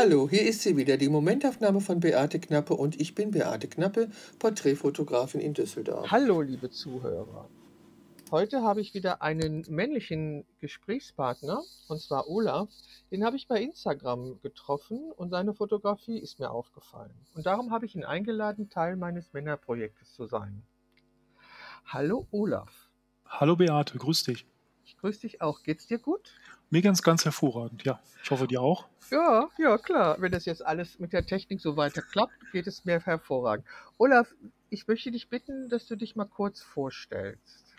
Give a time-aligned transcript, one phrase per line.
[0.00, 4.08] Hallo, hier ist sie wieder, die Momentaufnahme von Beate Knappe und ich bin Beate Knappe,
[4.38, 6.08] Porträtfotografin in Düsseldorf.
[6.08, 7.48] Hallo, liebe Zuhörer.
[8.30, 12.68] Heute habe ich wieder einen männlichen Gesprächspartner, und zwar Olaf.
[13.10, 17.26] Den habe ich bei Instagram getroffen und seine Fotografie ist mir aufgefallen.
[17.34, 20.62] Und darum habe ich ihn eingeladen, Teil meines Männerprojektes zu sein.
[21.86, 22.88] Hallo, Olaf.
[23.26, 24.46] Hallo Beate, grüß dich.
[24.84, 25.64] Ich grüße dich auch.
[25.64, 26.30] Geht's dir gut?
[26.70, 28.00] Mir ganz, ganz hervorragend, ja.
[28.22, 28.86] Ich hoffe, dir auch.
[29.10, 30.16] Ja, ja, klar.
[30.20, 33.66] Wenn das jetzt alles mit der Technik so weiter klappt, geht es mir hervorragend.
[33.96, 34.34] Olaf,
[34.68, 37.74] ich möchte dich bitten, dass du dich mal kurz vorstellst.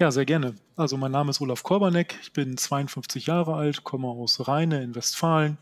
[0.00, 0.54] Ja, sehr gerne.
[0.76, 4.94] Also mein Name ist Olaf Korbanek, ich bin 52 Jahre alt, komme aus Rheine in
[4.94, 5.58] Westfalen,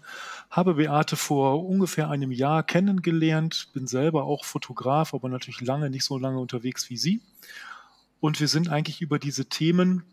[0.51, 6.05] habe Beate vor ungefähr einem Jahr kennengelernt, bin selber auch Fotograf, aber natürlich lange nicht
[6.05, 7.23] so lange unterwegs wie sie.
[8.21, 10.05] Und wir sind eigentlich über diese Themen,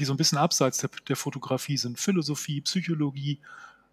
[0.00, 3.38] die so ein bisschen abseits der, der Fotografie sind, Philosophie, Psychologie,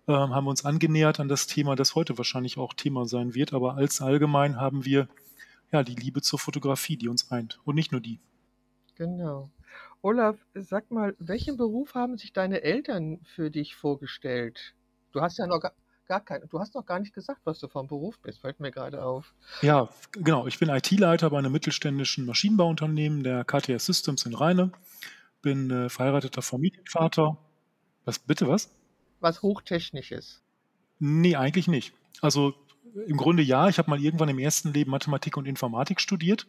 [0.07, 3.53] äh, haben wir uns angenähert an das Thema, das heute wahrscheinlich auch Thema sein wird.
[3.53, 5.07] Aber als allgemein haben wir
[5.71, 7.59] ja die Liebe zur Fotografie, die uns eint.
[7.65, 8.19] Und nicht nur die.
[8.95, 9.49] Genau.
[10.01, 14.75] Olaf, sag mal, welchen Beruf haben sich deine Eltern für dich vorgestellt?
[15.11, 15.73] Du hast ja noch gar,
[16.07, 18.71] gar kein, du hast noch gar nicht gesagt, was du vom Beruf bist, fällt mir
[18.71, 19.33] gerade auf.
[19.61, 20.47] Ja, genau.
[20.47, 24.71] Ich bin IT-Leiter bei einem mittelständischen Maschinenbauunternehmen, der KTS Systems in Rheine.
[25.41, 27.37] Bin äh, verheirateter Familienvater.
[28.05, 28.69] Was, bitte was?
[29.19, 30.41] Was Hochtechnisches.
[30.99, 31.93] Nee, eigentlich nicht.
[32.21, 32.53] Also
[33.05, 33.69] im Grunde ja.
[33.69, 36.47] Ich habe mal irgendwann im ersten Leben Mathematik und Informatik studiert.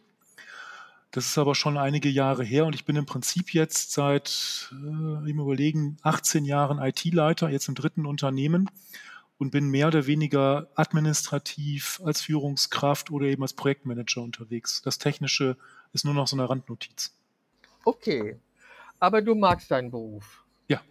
[1.11, 5.29] Das ist aber schon einige Jahre her und ich bin im Prinzip jetzt seit, äh,
[5.29, 8.69] im Überlegen, 18 Jahren IT-Leiter, jetzt im dritten Unternehmen
[9.39, 14.83] und bin mehr oder weniger administrativ als Führungskraft oder eben als Projektmanager unterwegs.
[14.83, 15.57] Das Technische
[15.93, 17.15] ist nur noch so eine Randnotiz.
[17.85, 18.37] Okay,
[18.99, 20.45] aber du magst deinen Beruf.
[20.67, 20.81] Ja,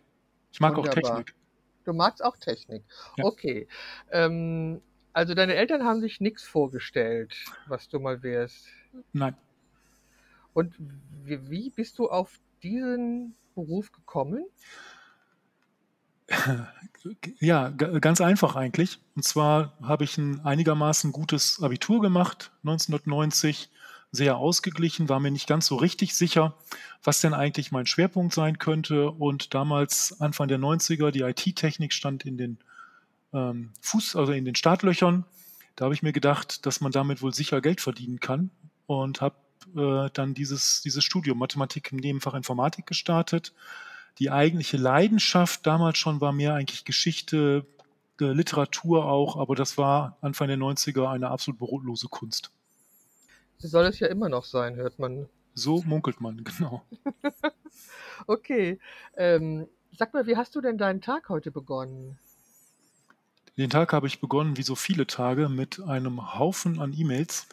[0.52, 0.90] ich mag Wunderbar.
[0.90, 1.34] auch Technik.
[1.84, 2.84] Du magst auch Technik.
[3.16, 3.24] Ja.
[3.24, 3.68] Okay.
[4.10, 7.34] Ähm, also deine Eltern haben sich nichts vorgestellt,
[7.66, 8.66] was du mal wärst.
[9.12, 9.36] Nein.
[10.52, 10.74] Und
[11.24, 14.44] wie, wie bist du auf diesen Beruf gekommen?
[17.38, 18.98] Ja, ganz einfach eigentlich.
[19.14, 23.70] Und zwar habe ich ein einigermaßen gutes Abitur gemacht, 1990,
[24.10, 26.54] sehr ausgeglichen, war mir nicht ganz so richtig sicher,
[27.02, 29.10] was denn eigentlich mein Schwerpunkt sein könnte.
[29.10, 32.58] Und damals, Anfang der 90er, die IT-Technik stand in den
[33.32, 35.24] ähm, Fuß, also in den Startlöchern.
[35.76, 38.50] Da habe ich mir gedacht, dass man damit wohl sicher Geld verdienen kann
[38.86, 39.36] und habe
[39.76, 43.52] äh, dann dieses, dieses Studium Mathematik im Nebenfach Informatik gestartet.
[44.18, 47.66] Die eigentliche Leidenschaft damals schon war mehr eigentlich Geschichte,
[48.20, 52.50] äh, Literatur auch, aber das war Anfang der 90er eine absolut brotlose Kunst.
[53.58, 55.28] Soll es ja immer noch sein, hört man.
[55.54, 56.82] So munkelt man, genau.
[58.26, 58.78] Okay.
[59.16, 62.18] Ähm, sag mal, wie hast du denn deinen Tag heute begonnen?
[63.56, 67.48] Den Tag habe ich begonnen, wie so viele Tage, mit einem Haufen an E-Mails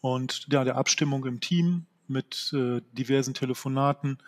[0.00, 4.18] und ja, der Abstimmung im Team mit äh, diversen Telefonaten.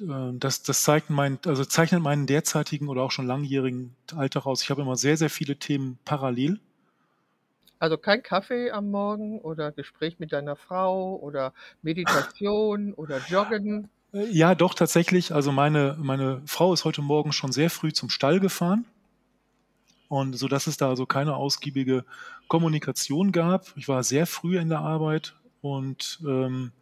[0.00, 4.62] Äh, das, das zeigt mein, also zeichnet meinen derzeitigen oder auch schon langjährigen Alltag aus.
[4.62, 6.60] Ich habe immer sehr, sehr viele Themen parallel.
[7.84, 11.52] Also kein Kaffee am Morgen oder Gespräch mit deiner Frau oder
[11.82, 13.90] Meditation oder Joggen.
[14.14, 15.34] Äh, Ja, doch, tatsächlich.
[15.34, 18.86] Also meine, meine Frau ist heute Morgen schon sehr früh zum Stall gefahren.
[20.08, 22.06] Und so dass es da also keine ausgiebige
[22.48, 23.66] Kommunikation gab.
[23.76, 26.72] Ich war sehr früh in der Arbeit und ähm,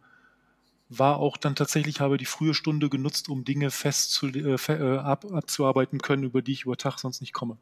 [0.87, 4.97] war auch dann tatsächlich, habe die frühe Stunde genutzt, um Dinge fest zu, äh, äh,
[4.99, 7.57] ab, abzuarbeiten können, über die ich über Tag sonst nicht komme.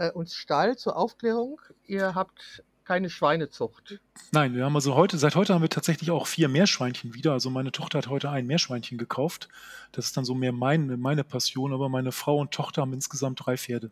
[0.00, 4.00] Äh, und Stall zur Aufklärung, ihr habt keine Schweinezucht.
[4.32, 7.32] Nein, wir haben also heute, seit heute haben wir tatsächlich auch vier Meerschweinchen wieder.
[7.32, 9.48] Also meine Tochter hat heute ein Meerschweinchen gekauft.
[9.92, 13.44] Das ist dann so mehr mein, meine Passion, aber meine Frau und Tochter haben insgesamt
[13.44, 13.90] drei Pferde.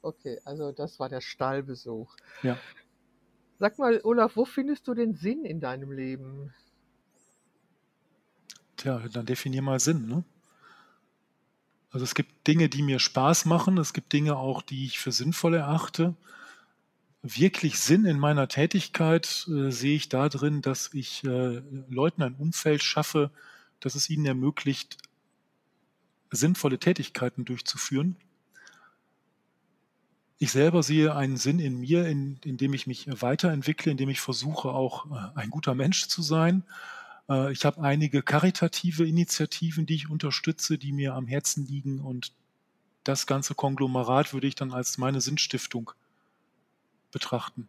[0.00, 2.16] Okay, also das war der Stallbesuch.
[2.42, 2.56] Ja.
[3.58, 6.54] Sag mal, Olaf, wo findest du den Sinn in deinem Leben?
[8.76, 10.24] Tja, dann definier mal Sinn, ne?
[11.92, 15.12] Also es gibt Dinge, die mir Spaß machen, es gibt Dinge auch, die ich für
[15.12, 16.14] sinnvoll erachte.
[17.22, 22.82] Wirklich Sinn in meiner Tätigkeit äh, sehe ich darin, dass ich äh, Leuten ein Umfeld
[22.82, 23.30] schaffe,
[23.78, 24.96] das es ihnen ermöglicht,
[26.30, 28.16] sinnvolle Tätigkeiten durchzuführen.
[30.38, 34.70] Ich selber sehe einen Sinn in mir, in, indem ich mich weiterentwickle, indem ich versuche,
[34.70, 36.64] auch äh, ein guter Mensch zu sein.
[37.28, 42.32] Äh, Ich habe einige karitative Initiativen, die ich unterstütze, die mir am Herzen liegen und
[43.04, 45.90] das ganze Konglomerat würde ich dann als meine Sinnstiftung
[47.10, 47.68] betrachten.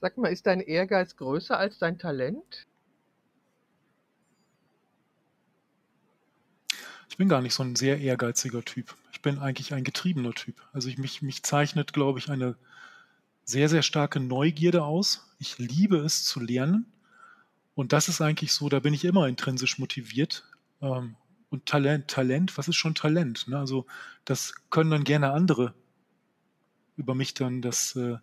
[0.00, 2.66] Sag mal, ist dein Ehrgeiz größer als dein Talent?
[7.08, 8.96] Ich bin gar nicht so ein sehr ehrgeiziger Typ.
[9.12, 10.62] Ich ich bin eigentlich ein getriebener Typ.
[10.72, 12.54] Also ich, mich, mich zeichnet, glaube ich, eine
[13.42, 15.28] sehr, sehr starke Neugierde aus.
[15.40, 16.86] Ich liebe es zu lernen.
[17.78, 20.42] Und das ist eigentlich so, da bin ich immer intrinsisch motiviert.
[20.82, 21.14] Ähm,
[21.48, 23.46] und Talent, Talent, was ist schon Talent?
[23.46, 23.56] Ne?
[23.56, 23.86] Also
[24.24, 25.74] das können dann gerne andere
[26.96, 28.16] über mich dann das, äh,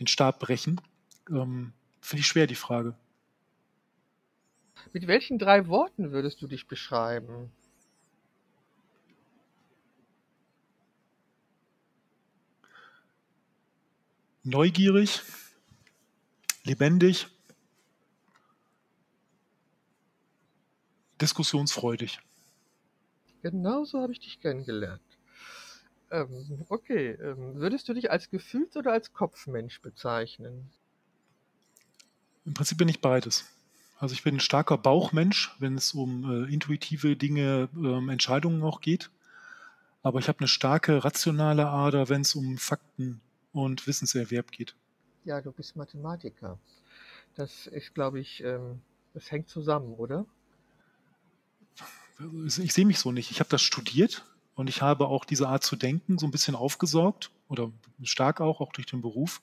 [0.00, 0.80] den Stab brechen.
[1.30, 2.96] Ähm, Finde ich schwer, die Frage.
[4.92, 7.52] Mit welchen drei Worten würdest du dich beschreiben?
[14.42, 15.22] Neugierig,
[16.64, 17.28] lebendig,
[21.22, 22.20] diskussionsfreudig.
[23.42, 25.00] Genau so habe ich dich kennengelernt.
[26.10, 30.70] Ähm, okay, ähm, würdest du dich als Gefühls- oder als Kopfmensch bezeichnen?
[32.44, 33.46] Im Prinzip bin ich beides.
[33.98, 38.80] Also ich bin ein starker Bauchmensch, wenn es um äh, intuitive Dinge, ähm, Entscheidungen auch
[38.80, 39.10] geht.
[40.02, 43.20] Aber ich habe eine starke rationale Ader, wenn es um Fakten
[43.52, 44.74] und Wissenserwerb geht.
[45.24, 46.58] Ja, du bist Mathematiker.
[47.36, 48.80] Das ist, glaube ich, ähm,
[49.14, 50.26] das hängt zusammen, oder?
[52.46, 53.30] Ich sehe mich so nicht.
[53.30, 54.24] Ich habe das studiert
[54.54, 57.70] und ich habe auch diese Art zu denken so ein bisschen aufgesaugt oder
[58.02, 59.40] stark auch, auch durch den Beruf.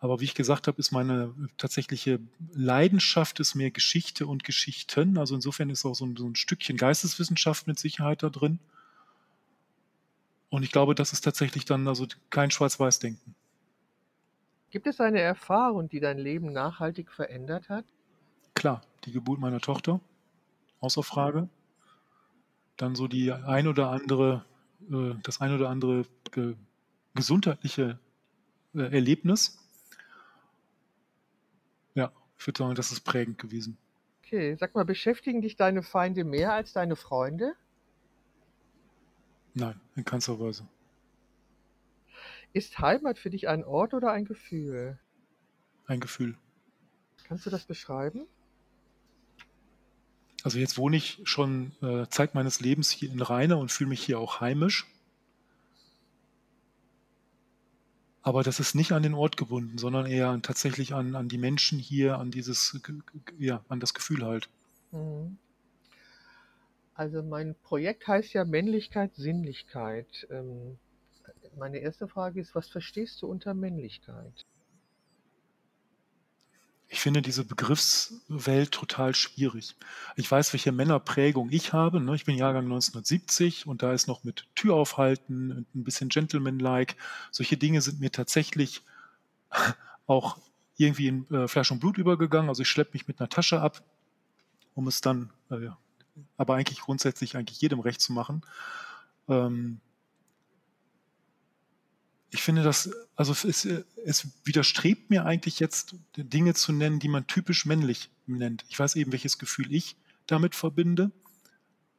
[0.00, 2.20] Aber wie ich gesagt habe, ist meine tatsächliche
[2.52, 5.18] Leidenschaft ist mehr Geschichte und Geschichten.
[5.18, 8.60] Also insofern ist auch so ein, so ein Stückchen Geisteswissenschaft mit Sicherheit da drin.
[10.50, 13.34] Und ich glaube, das ist tatsächlich dann also kein Schwarz-Weiß-Denken.
[14.70, 17.84] Gibt es eine Erfahrung, die dein Leben nachhaltig verändert hat?
[18.54, 20.00] Klar, die Geburt meiner Tochter,
[20.80, 21.48] außer Frage.
[22.78, 24.46] Dann so die ein oder andere,
[24.90, 26.54] äh, das ein oder andere ge
[27.14, 27.98] gesundheitliche
[28.74, 29.58] äh, Erlebnis.
[31.94, 33.76] Ja, ich würde sagen, das ist prägend gewesen.
[34.22, 37.54] Okay, sag mal, beschäftigen dich deine Feinde mehr als deine Freunde?
[39.54, 40.68] Nein, in keinster Weise.
[42.52, 44.98] Ist Heimat für dich ein Ort oder ein Gefühl?
[45.86, 46.36] Ein Gefühl.
[47.24, 48.26] Kannst du das beschreiben?
[50.44, 54.02] Also jetzt wohne ich schon äh, Zeit meines Lebens hier in Rheine und fühle mich
[54.02, 54.86] hier auch heimisch.
[58.22, 61.78] Aber das ist nicht an den Ort gebunden, sondern eher tatsächlich an, an die Menschen
[61.78, 62.78] hier, an dieses,
[63.38, 64.48] ja, an das Gefühl halt.
[64.92, 65.38] Mhm.
[66.94, 70.26] Also mein Projekt heißt ja Männlichkeit, Sinnlichkeit.
[70.30, 70.78] Ähm,
[71.56, 74.46] meine erste Frage ist, was verstehst du unter Männlichkeit?
[76.90, 79.76] Ich finde diese Begriffswelt total schwierig.
[80.16, 82.00] Ich weiß, welche Männerprägung ich habe.
[82.00, 82.14] Ne?
[82.14, 86.96] Ich bin Jahrgang 1970 und da ist noch mit Tür aufhalten ein bisschen Gentleman-like.
[87.30, 88.82] Solche Dinge sind mir tatsächlich
[90.06, 90.38] auch
[90.78, 92.48] irgendwie in äh, Fleisch und Blut übergegangen.
[92.48, 93.82] Also ich schleppe mich mit einer Tasche ab,
[94.74, 95.68] um es dann, äh,
[96.38, 98.42] aber eigentlich grundsätzlich eigentlich jedem recht zu machen.
[99.28, 99.80] Ähm,
[102.30, 107.26] ich finde das, also es, es, widerstrebt mir eigentlich jetzt, Dinge zu nennen, die man
[107.26, 108.64] typisch männlich nennt.
[108.68, 109.96] Ich weiß eben, welches Gefühl ich
[110.26, 111.10] damit verbinde,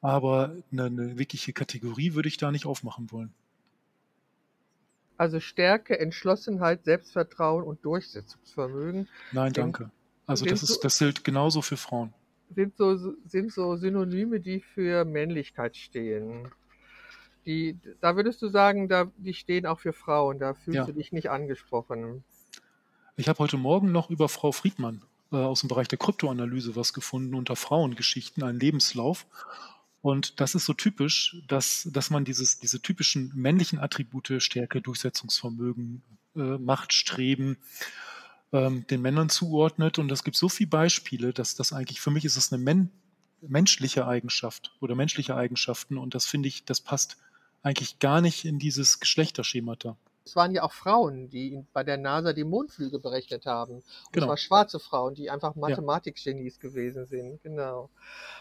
[0.02, 3.34] aber eine, eine wirkliche Kategorie würde ich da nicht aufmachen wollen.
[5.18, 9.10] Also Stärke, Entschlossenheit, Selbstvertrauen und Durchsetzungsvermögen.
[9.32, 9.92] Nein, danke.
[10.25, 12.14] Also das, ist, das gilt genauso für Frauen.
[12.56, 16.50] Sind so, sind so Synonyme, die für Männlichkeit stehen.
[17.45, 20.86] Die, da würdest du sagen, da, die stehen auch für Frauen, da fühlst Ja.
[20.86, 22.24] du dich nicht angesprochen.
[23.15, 26.93] Ich habe heute Morgen noch über Frau Friedmann äh, aus dem Bereich der Kryptoanalyse was
[26.93, 29.25] gefunden unter Frauengeschichten, einen Lebenslauf.
[30.01, 36.01] Und das ist so typisch, dass, dass man dieses, diese typischen männlichen Attribute, Stärke, Durchsetzungsvermögen,
[36.36, 37.58] äh, Machtstreben,
[38.53, 40.00] ähm, den Männern zuordnet.
[40.00, 42.91] Und es gibt so viele Beispiele, dass das eigentlich, für mich ist es eine men
[43.41, 45.98] menschliche Eigenschaft oder menschliche Eigenschaften.
[45.98, 47.17] Und das finde ich, das passt
[47.63, 49.98] eigentlich gar nicht in dieses Geschlechterschemata.
[50.25, 53.75] Es waren ja auch Frauen, die bei der NASA die Mondflüge berechnet haben.
[53.75, 54.25] Und Genau.
[54.25, 57.42] es waren schwarze Frauen, die einfach Mathematikgenies gewesen sind.
[57.42, 57.89] Genau.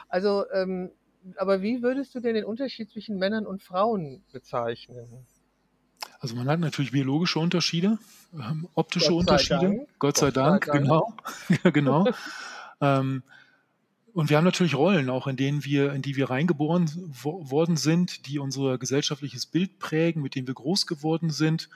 [0.09, 0.91] Also, ähm,
[1.37, 5.27] aber wie würdest du denn den Unterschied zwischen Männern und Frauen bezeichnen?
[6.21, 7.99] Also man hat natürlich biologische Unterschiede,
[8.35, 9.61] ähm, optische Gott Unterschiede.
[9.61, 9.89] Dank.
[9.99, 10.79] Gott sei Gott sei Dank, Dank.
[10.83, 11.13] genau.
[11.65, 12.07] Ja, genau.
[12.81, 13.23] ähm,
[14.15, 16.91] und wir haben natürlich Rollen, auch in denen wir, in die wir reingeboren
[17.23, 21.69] wo, worden sind, die unser gesellschaftliches Bild prägen, mit denen wir groß geworden sind.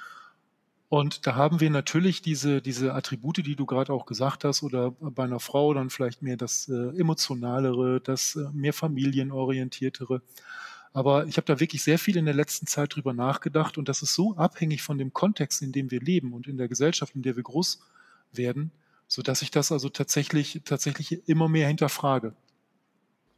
[0.89, 4.91] Und da haben wir natürlich diese, diese Attribute, die du gerade auch gesagt hast, oder
[4.91, 10.21] bei einer Frau dann vielleicht mehr das äh, emotionalere, das äh, mehr familienorientiertere.
[10.93, 14.03] Aber ich habe da wirklich sehr viel in der letzten Zeit drüber nachgedacht und das
[14.03, 17.23] ist so abhängig von dem Kontext, in dem wir leben und in der Gesellschaft, in
[17.23, 17.81] der wir groß
[18.33, 18.71] werden,
[19.13, 22.33] sodass ich das also tatsächlich, tatsächlich immer mehr hinterfrage.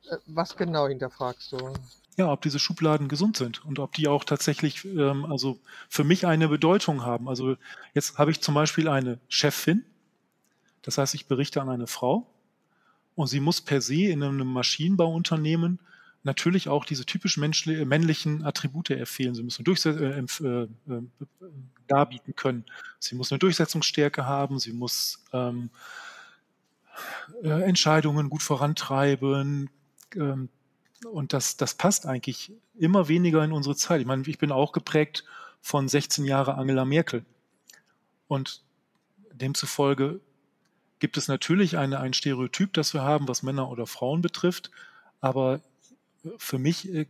[0.09, 1.73] Äh, Was genau hinterfragst du?
[2.17, 6.27] ja, ob diese Schubladen gesund sind und ob die auch tatsächlich, ähm, also für mich
[6.29, 7.29] eine Bedeutung haben.
[7.29, 7.57] Also
[7.93, 9.85] jetzt habe ich zum Beispiel eine Chefin,
[10.83, 12.25] das heißt, ich berichte an eine Frau
[13.17, 15.81] und sie muss per se in einem Maschinenbauunternehmen
[16.25, 19.35] natürlich auch diese typisch männlichen Attribute erfehlen.
[19.35, 21.03] Sie müssen Durchse äh, äh, äh,
[21.87, 22.65] darbieten können.
[22.99, 24.59] Sie muss eine Durchsetzungsstärke haben.
[24.59, 25.71] Sie muss ähm,
[27.43, 29.69] äh, Entscheidungen gut vorantreiben.
[30.17, 30.49] Ähm,
[31.11, 34.01] und das, das passt eigentlich immer weniger in unsere Zeit.
[34.01, 35.25] Ich meine, ich bin auch geprägt
[35.61, 37.25] von 16 Jahre Angela Merkel.
[38.29, 38.63] Und
[39.33, 40.21] demzufolge
[41.01, 44.71] gibt es natürlich eine, ein Stereotyp, das wir haben, was Männer oder Frauen betrifft.
[45.21, 45.61] Aber
[46.37, 47.07] für mich äh,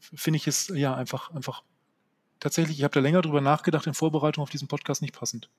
[0.00, 1.62] finde ich es ja einfach, einfach
[2.40, 5.50] tatsächlich, ich habe da länger drüber nachgedacht in Vorbereitung auf diesen Podcast nicht passend.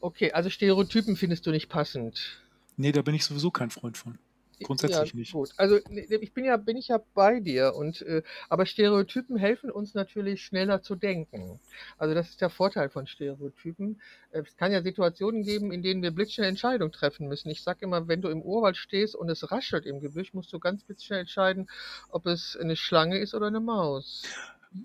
[0.00, 2.40] Okay, also Stereotypen findest du nicht passend.
[2.76, 4.18] Nee, da bin ich sowieso kein Freund von.
[4.64, 5.32] Grundsätzlich ja, nicht.
[5.32, 5.50] Gut.
[5.56, 9.94] Also ich bin ja, bin ich ja bei dir und äh, aber Stereotypen helfen uns
[9.94, 11.60] natürlich schneller zu denken.
[11.98, 14.00] Also das ist der Vorteil von Stereotypen.
[14.30, 17.50] Es kann ja Situationen geben, in denen wir blitzschnell Entscheidungen treffen müssen.
[17.50, 20.58] Ich sage immer, wenn du im Urwald stehst und es raschelt im Gebüsch, musst du
[20.58, 21.68] ganz blitzschnell entscheiden,
[22.10, 24.22] ob es eine Schlange ist oder eine Maus.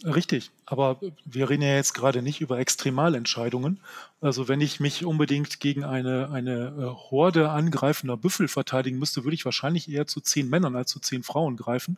[0.04, 3.80] Richtig, aber wir reden ja jetzt gerade nicht über Extremalentscheidungen.
[4.20, 9.36] Also wenn ich mich unbedingt gegen eine, eine äh, Horde angreifender Büffel verteidigen müsste, würde
[9.36, 11.98] ich wahrscheinlich eher zu zehn Männern als zu zehn Frauen greifen.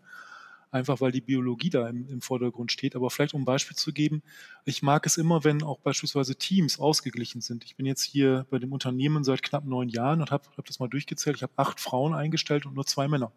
[0.70, 2.94] Einfach weil die Biologie da im, im Vordergrund steht.
[2.98, 4.22] Aber vielleicht um ein Beispiel zu geben,
[4.66, 7.64] ich mag es immer, wenn auch beispielsweise Teams ausgeglichen sind.
[7.64, 10.80] Ich bin jetzt hier bei dem Unternehmen seit knapp neun Jahren und habe hab das
[10.80, 11.38] mal durchgezählt.
[11.38, 13.32] Ich habe acht Frauen eingestellt und nur zwei Männer.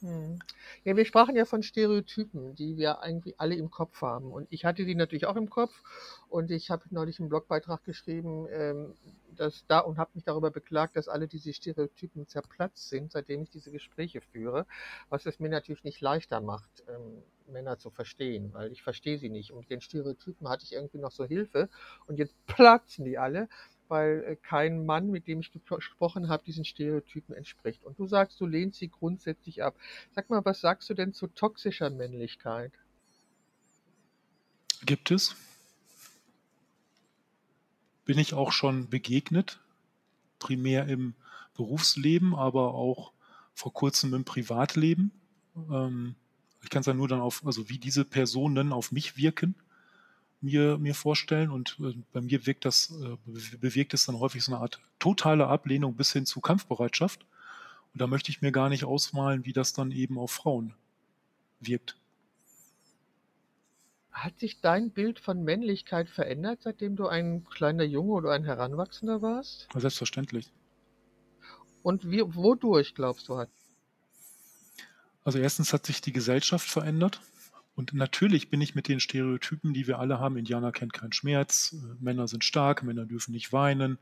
[0.00, 0.38] Hm.
[0.84, 4.30] Ja, wir sprachen ja von Stereotypen, die wir irgendwie alle im Kopf haben.
[4.30, 5.72] Und ich hatte die natürlich auch im Kopf.
[6.28, 8.94] Und ich habe neulich einen Blogbeitrag geschrieben, ähm,
[9.34, 13.50] dass da und habe mich darüber beklagt, dass alle diese Stereotypen zerplatzt sind, seitdem ich
[13.50, 14.66] diese Gespräche führe,
[15.08, 19.30] was es mir natürlich nicht leichter macht, ähm, Männer zu verstehen, weil ich verstehe sie
[19.30, 19.52] nicht.
[19.52, 21.68] Und mit den Stereotypen hatte ich irgendwie noch so Hilfe
[22.06, 23.48] und jetzt platzen die alle
[23.88, 27.84] weil äh, kein Mann, mit dem ich gesprochen habe, diesen Stereotypen entspricht.
[27.84, 29.74] Und du sagst, du lehnst sie grundsätzlich ab.
[30.14, 32.72] Sag mal, was sagst du denn zu toxischer Männlichkeit?
[34.84, 35.36] Gibt es.
[38.04, 39.60] Bin ich auch schon begegnet,
[40.38, 41.14] primär im
[41.54, 43.12] Berufsleben, aber auch
[43.54, 45.10] vor kurzem im Privatleben.
[45.70, 46.14] Ähm,
[46.62, 49.54] ich kann es ja nur dann auf, also wie diese Personen auf mich wirken
[50.40, 51.50] mir, mir vorstellen.
[51.50, 55.46] Und äh, bei mir wirkt das, äh, bewegt es dann häufig so eine Art totale
[55.46, 57.26] Ablehnung bis hin zu Kampfbereitschaft.
[57.92, 60.74] Und da möchte ich mir gar nicht ausmalen, wie das dann eben auf Frauen
[61.60, 61.96] wirkt.
[64.10, 69.20] Hat sich dein Bild von Männlichkeit verändert, seitdem du ein kleiner Junge oder ein Heranwachsender
[69.20, 69.68] warst?
[69.74, 70.52] Selbstverständlich.
[71.82, 73.50] Und wie, wodurch glaubst du hat?
[75.22, 77.20] Also erstens hat sich die Gesellschaft verändert.
[77.76, 81.74] Und natürlich bin ich mit den Stereotypen, die wir alle haben, Indianer kennt keinen Schmerz,
[81.74, 83.98] äh, Männer sind stark, Männer dürfen nicht weinen,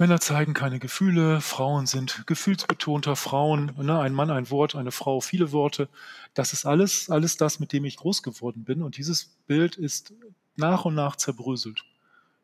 [0.00, 5.20] Männer zeigen keine Gefühle, Frauen sind gefühlsbetonter, Frauen, ne, ein Mann ein Wort, eine Frau
[5.20, 5.90] viele Worte.
[6.32, 8.82] Das ist alles, alles das, mit dem ich groß geworden bin.
[8.82, 10.14] Und dieses Bild ist
[10.56, 11.84] nach und nach zerbröselt.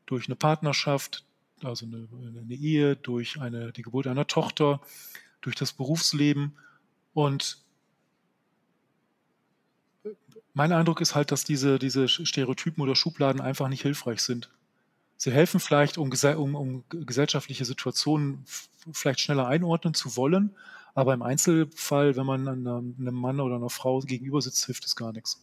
[0.04, 1.24] Durch eine Partnerschaft,
[1.62, 2.08] also eine,
[2.42, 4.82] eine Ehe, durch eine, die Geburt einer Tochter,
[5.40, 6.58] durch das Berufsleben.
[7.14, 7.64] Und
[10.56, 14.48] mein Eindruck ist halt, dass diese, diese Stereotypen oder Schubladen einfach nicht hilfreich sind.
[15.18, 18.42] Sie helfen vielleicht, um, um, um gesellschaftliche Situationen
[18.90, 20.56] vielleicht schneller einordnen zu wollen,
[20.94, 25.12] aber im Einzelfall, wenn man einem, Mann oder einer Frau gegenüber sitzt, hilft es gar
[25.12, 25.42] nichts.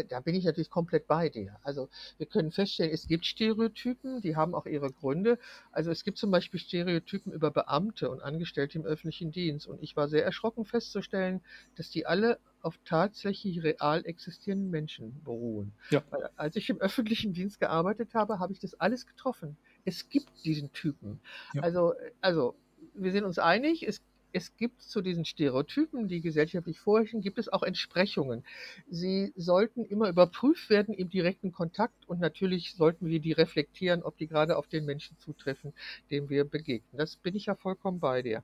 [0.00, 1.56] Äh, da bin ich natürlich komplett bei dir.
[1.62, 1.88] Also
[2.18, 5.38] wir können feststellen, es gibt Stereotypen, die haben auch ihre Gründe.
[5.72, 9.66] Also es gibt zum Beispiel Stereotypen über Beamte und Angestellte im öffentlichen Dienst.
[9.66, 11.40] Und ich war sehr erschrocken festzustellen,
[11.76, 15.72] dass die alle auf tatsächlich real existierenden Menschen beruhen.
[15.90, 16.02] Ja.
[16.10, 19.56] Weil als ich im öffentlichen Dienst gearbeitet habe, habe ich das alles getroffen.
[19.84, 21.20] Es gibt diesen Typen.
[21.54, 21.62] Ja.
[21.62, 22.54] Also, also
[22.94, 27.48] wir sind uns einig, es es gibt zu diesen Stereotypen, die gesellschaftlich vorherrschen, gibt es
[27.48, 28.44] auch Entsprechungen.
[28.88, 34.16] Sie sollten immer überprüft werden im direkten Kontakt und natürlich sollten wir die reflektieren, ob
[34.16, 35.72] die gerade auf den Menschen zutreffen,
[36.10, 36.98] dem wir begegnen.
[36.98, 38.42] Das bin ich ja vollkommen bei dir.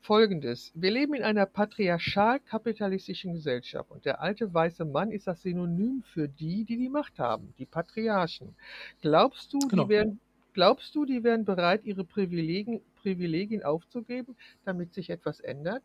[0.00, 0.70] Folgendes.
[0.74, 6.28] Wir leben in einer patriarchal-kapitalistischen Gesellschaft und der alte weiße Mann ist das Synonym für
[6.28, 8.54] die, die die Macht haben, die Patriarchen.
[9.02, 9.84] Glaubst du, genau.
[9.84, 10.20] die werden
[10.58, 15.82] Glaubst du, die wären bereit, ihre Privilegien, Privilegien aufzugeben, damit sich etwas ändert?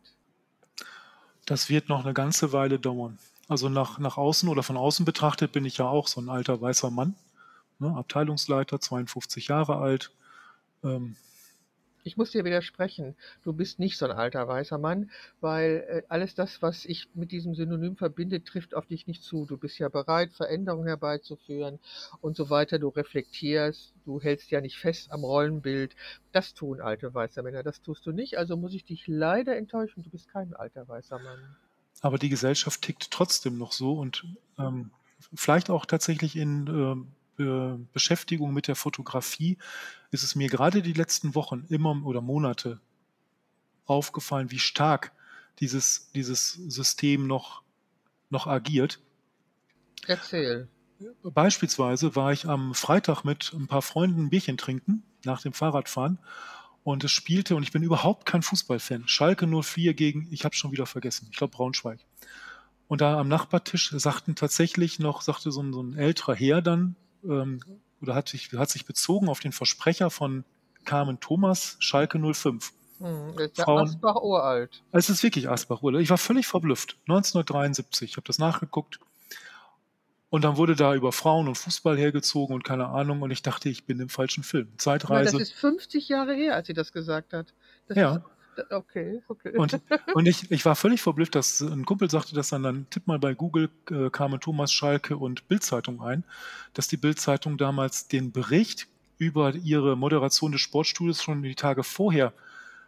[1.46, 3.18] Das wird noch eine ganze Weile dauern.
[3.48, 6.60] Also nach, nach außen oder von außen betrachtet bin ich ja auch so ein alter
[6.60, 7.14] weißer Mann,
[7.78, 10.12] ne, Abteilungsleiter, 52 Jahre alt.
[10.82, 11.16] Ähm,
[12.06, 13.16] Ich muss dir widersprechen.
[13.42, 17.32] Du bist nicht so ein alter weißer Mann, weil äh, alles das, was ich mit
[17.32, 19.46] diesem Synonym verbinde, trifft auf dich nicht zu.
[19.46, 21.78] Du bist ja bereit, Veränderungen herbeizuführen
[22.20, 22.78] und so weiter.
[22.78, 25.96] Du reflektierst, du hältst ja nicht fest am Rollenbild.
[26.30, 28.36] Das tun alte weiße Männer, das tust du nicht.
[28.36, 30.02] Also muss ich dich leider enttäuschen.
[30.02, 31.56] Du bist kein alter weißer Mann.
[32.02, 34.26] Aber die Gesellschaft tickt trotzdem noch so und
[34.58, 34.90] ähm,
[35.32, 39.58] vielleicht auch tatsächlich in ähm, Beschäftigung mit der Fotografie
[40.10, 42.80] ist es mir gerade die letzten Wochen immer oder Monate
[43.86, 45.12] aufgefallen, wie stark
[45.60, 47.62] dieses, dieses System noch,
[48.30, 49.00] noch agiert.
[50.06, 50.68] Erzähl.
[51.22, 56.18] Beispielsweise war ich am Freitag mit ein paar Freunden ein Bierchen trinken nach dem Fahrradfahren
[56.84, 60.70] und es spielte, und ich bin überhaupt kein Fußballfan, Schalke 04 gegen, ich habe schon
[60.70, 62.00] wieder vergessen, ich glaube Braunschweig.
[62.86, 66.96] Und da am Nachbartisch sagten tatsächlich noch, sagte so ein, so ein älterer Herr dann,
[67.24, 67.60] ähm,
[68.00, 70.44] oder hat sich, hat sich bezogen auf den Versprecher von
[70.84, 72.72] Carmen Thomas, Schalke 05.
[72.98, 74.82] Hm, ist ja Frauen, Asbach uralt.
[74.92, 76.02] Es ist wirklich Asbach uralt.
[76.02, 76.98] Ich war völlig verblüfft.
[77.08, 79.00] 1973, ich habe das nachgeguckt.
[80.30, 83.22] Und dann wurde da über Frauen und Fußball hergezogen und keine Ahnung.
[83.22, 84.68] Und ich dachte, ich bin im falschen Film.
[84.78, 85.32] Zeitreise.
[85.32, 87.54] Ja, das ist 50 Jahre her, als sie das gesagt hat.
[87.86, 88.16] Das ja.
[88.16, 88.22] Ist,
[88.70, 89.56] Okay, okay.
[89.56, 89.80] Und,
[90.14, 93.18] und ich, ich war völlig verblüfft, dass ein Kumpel sagte das dann, dann tipp mal
[93.18, 96.24] bei Google äh, Carmen Thomas Schalke und Bildzeitung ein,
[96.72, 102.32] dass die Bildzeitung damals den Bericht über ihre Moderation des Sportstudios schon die Tage vorher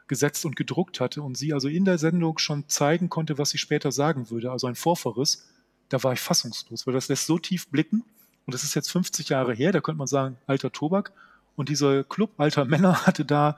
[0.09, 3.59] gesetzt und gedruckt hatte und sie also in der Sendung schon zeigen konnte, was sie
[3.59, 5.49] später sagen würde, also ein Vorverriss.
[5.89, 8.05] Da war ich fassungslos, weil das lässt so tief blicken
[8.45, 11.13] und das ist jetzt 50 Jahre her, da könnte man sagen, alter Tobak
[11.55, 13.57] und dieser Club alter Männer hatte da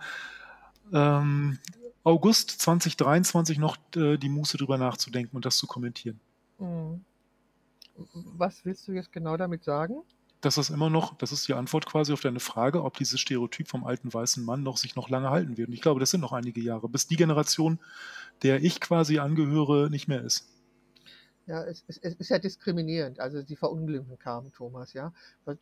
[0.93, 1.59] ähm,
[2.09, 6.19] August 2023 noch äh, die Muße drüber nachzudenken und das zu kommentieren.
[6.59, 7.05] Mhm.
[8.15, 9.97] Was willst du jetzt genau damit sagen?
[10.41, 13.69] Das ist immer noch, das ist die Antwort quasi auf deine Frage, ob dieses Stereotyp
[13.69, 15.69] vom alten weißen Mann noch sich noch lange halten wird.
[15.69, 17.79] Und ich glaube, das sind noch einige Jahre, bis die Generation,
[18.43, 20.49] der ich quasi angehöre, nicht mehr ist.
[21.49, 23.21] Ja, es, es, es ist ja diskriminierend.
[23.21, 25.14] Also die Verunglimpfen kamen, Thomas, ja.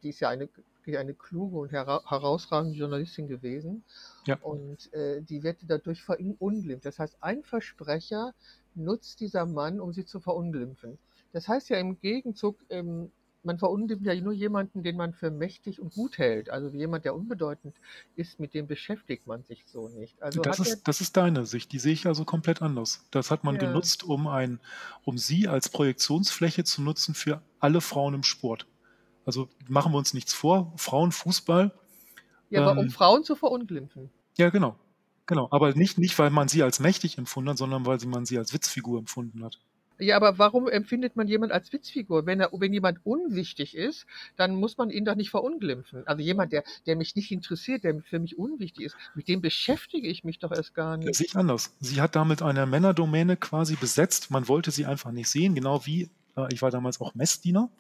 [0.03, 0.49] Die ist ja eine,
[0.85, 3.85] eine kluge und hera herausragende Journalistin gewesen.
[4.27, 4.37] Ja.
[4.41, 6.87] Und äh, die wird dadurch verunglimpft.
[6.87, 8.35] Das heißt, ein Versprecher
[8.75, 10.99] nutzt dieser Mann, um sie zu verunglimpfen.
[11.33, 13.13] Das heißt ja im Gegenzug, ähm,
[13.47, 16.51] man verunglimpft ja nur jemanden, den man für mächtig und gut hält.
[16.51, 17.77] Also jemand, der unbedeutend
[18.17, 20.21] ist, mit dem beschäftigt man sich so nicht.
[20.23, 23.07] Also das, ist, das ist deine Sicht, die sehe ich also komplett anders.
[23.11, 23.63] Das hat man ja.
[23.63, 24.61] genutzt, um, ein,
[25.05, 28.67] um sie als Projektionsfläche zu nutzen für alle Frauen im Sport.
[29.25, 31.73] Also machen wir uns nichts vor, Frauenfußball.
[32.51, 34.11] Ja, aber um ähm, Frauen zu verunglimpfen.
[34.37, 34.77] Ja, genau.
[35.29, 38.39] Genau, aber nicht, nicht, weil man sie als mächtig empfunden hat, sondern weil man sie
[38.39, 39.59] als Witzfigur empfunden hat.
[39.99, 42.27] Ja, aber warum empfindet man jemand als Witzfigur?
[42.27, 44.07] Wenn, er, wenn jemand unwichtig ist,
[44.37, 46.07] dann muss man ihn doch nicht verunglimpfen.
[46.07, 50.09] Also jemand, der, der mich nicht interessiert, der für mich unwichtig ist, mit dem beschäftige
[50.09, 51.15] ich mich doch erst gar nicht.
[51.15, 51.75] Sich anders.
[51.81, 54.31] Sie hat damit eine Männerdomäne quasi besetzt.
[54.31, 57.71] Man wollte sie einfach nicht sehen, genau wie äh, ich war damals auch Messdiener.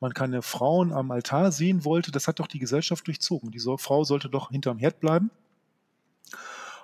[0.00, 2.12] Man keine Frauen am Altar sehen wollte.
[2.12, 3.50] Das hat doch die Gesellschaft durchzogen.
[3.50, 5.30] Die Frau sollte doch hinterm Herd bleiben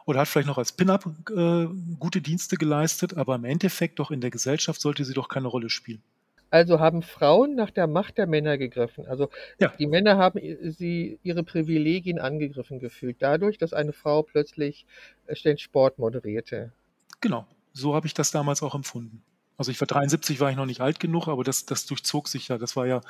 [0.07, 1.67] oder hat vielleicht noch als Pin-up äh,
[1.99, 5.71] gute Dienste geleistet, aber im Endeffekt doch in der Gesellschaft sollte sie doch keine Rolle
[5.71, 6.03] spielen.
[6.51, 9.07] Also haben Frauen nach der Macht der Männer gegriffen.
[9.09, 9.73] Also ja.
[9.77, 10.39] die Männer haben
[10.71, 14.87] sie ihre Privilegien angegriffen gefühlt, dadurch, dass eine Frau plötzlich
[15.27, 16.73] äh, den Sport moderierte.
[17.21, 19.23] Genau, so habe ich das damals auch empfunden.
[19.57, 22.49] Also ich war 73, war ich noch nicht alt genug, aber das, das durchzog sich
[22.49, 22.59] ja.
[22.59, 23.01] Das war ja,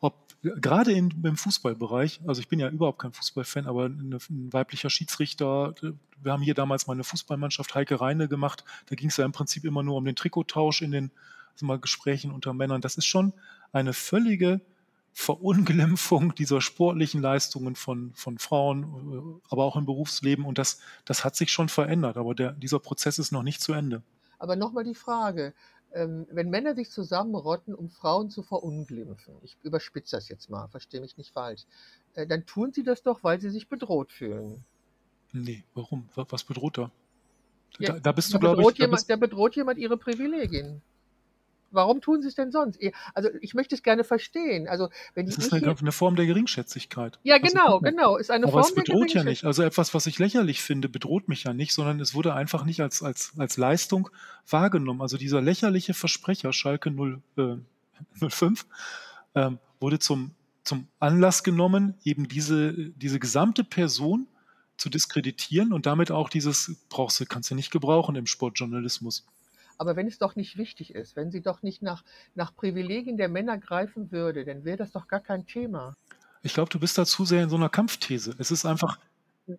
[0.00, 4.52] ob gerade in, im Fußballbereich, also ich bin ja überhaupt kein Fußballfan, aber eine, ein
[4.52, 5.74] weiblicher Schiedsrichter,
[6.22, 9.32] wir haben hier damals mal eine Fußballmannschaft Heike Reine gemacht, da ging es ja im
[9.32, 11.10] Prinzip immer nur um den Trikottausch in den
[11.54, 12.80] also mal Gesprächen unter Männern.
[12.80, 13.32] Das ist schon
[13.72, 14.60] eine völlige
[15.12, 21.36] Verunglimpfung dieser sportlichen Leistungen von, von Frauen, aber auch im Berufsleben und das, das hat
[21.36, 24.02] sich schon verändert, aber der, dieser Prozess ist noch nicht zu Ende.
[24.40, 25.54] Aber nochmal die Frage,
[25.94, 31.16] wenn Männer sich zusammenrotten, um Frauen zu verunglimpfen, ich überspitze das jetzt mal, verstehe mich
[31.16, 31.64] nicht falsch,
[32.14, 34.64] äh, dann tun sie das doch, weil sie sich bedroht fühlen.
[35.32, 36.08] Nee, warum?
[36.14, 36.90] Was bedroht er?
[37.78, 38.68] Ja, da, da, bist du, glaube ich.
[38.76, 40.80] Da, jemand, da bedroht jemand ihre Privilegien.
[41.74, 42.80] Warum tun sie es denn sonst?
[43.14, 44.68] Also ich möchte es gerne verstehen.
[44.68, 47.18] Also wenn das ist eine, eine, Form der Geringschätzigkeit.
[47.22, 48.16] Ja, also, genau, genau.
[48.16, 49.44] Ist eine aber Form es bedroht ja nicht.
[49.44, 52.80] Also etwas, was ich lächerlich finde, bedroht mich ja nicht, sondern es wurde einfach nicht
[52.80, 54.10] als, als, als Leistung
[54.48, 55.02] wahrgenommen.
[55.02, 57.56] Also dieser lächerliche Versprecher, Schalke 0, äh,
[58.28, 58.66] 05,
[59.34, 60.32] ähm, wurde zum,
[60.62, 64.26] zum Anlass genommen, eben diese, diese gesamte Person
[64.76, 69.24] zu diskreditieren und damit auch dieses brauchst du, kannst du nicht gebrauchen im Sportjournalismus.
[69.78, 73.28] Aber wenn es doch nicht wichtig ist, wenn sie doch nicht nach, nach Privilegien der
[73.28, 75.96] Männer greifen würde, dann wäre das doch gar kein Thema.
[76.42, 78.34] Ich glaube, du bist da zu sehr in so einer Kampfthese.
[78.38, 78.98] Es ist einfach,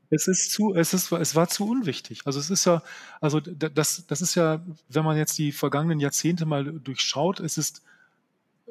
[0.10, 2.22] Es ist zu, es ist, es war zu unwichtig.
[2.26, 2.82] Also es ist ja,
[3.22, 7.84] also das, das ist ja, wenn man jetzt die vergangenen Jahrzehnte mal durchschaut, es ist,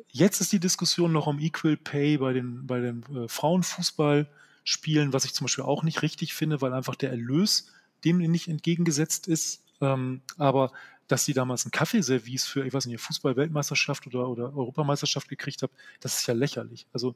[0.08, 5.24] jetzt ist die Diskussion noch um Equal Pay bei den, bei den äh, Frauenfußballspielen, was
[5.24, 7.72] ich zum Beispiel auch nicht richtig finde, weil einfach der Erlös
[8.04, 9.62] dem nicht entgegengesetzt ist.
[9.80, 10.72] Ähm, aber
[11.08, 15.72] dass sie damals ein Kaffeeservice für, ich weiß nicht, Fußball-Weltmeisterschaft oder, oder Europameisterschaft gekriegt haben,
[16.00, 16.86] das ist ja lächerlich.
[16.92, 17.14] Also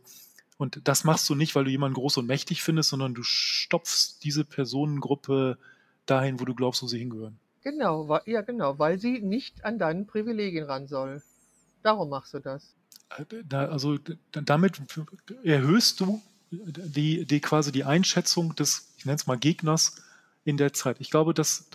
[0.59, 4.24] und das machst du nicht, weil du jemanden groß und mächtig findest, sondern du stopfst
[4.24, 5.57] diese Personengruppe
[6.05, 7.38] dahin, wo du glaubst, wo sie hingehören.
[7.62, 11.22] Genau, ja genau, weil sie nicht an deinen Privilegien ran soll.
[11.83, 12.74] Darum machst du das.
[13.16, 13.98] Äh, da, also
[14.33, 14.83] damit
[15.44, 16.20] erhöhst du
[16.51, 20.03] die, die quasi die Einschätzung des, ich nenne es mal Gegners
[20.44, 20.96] in der Zeit.
[21.01, 21.68] Ich glaube, dass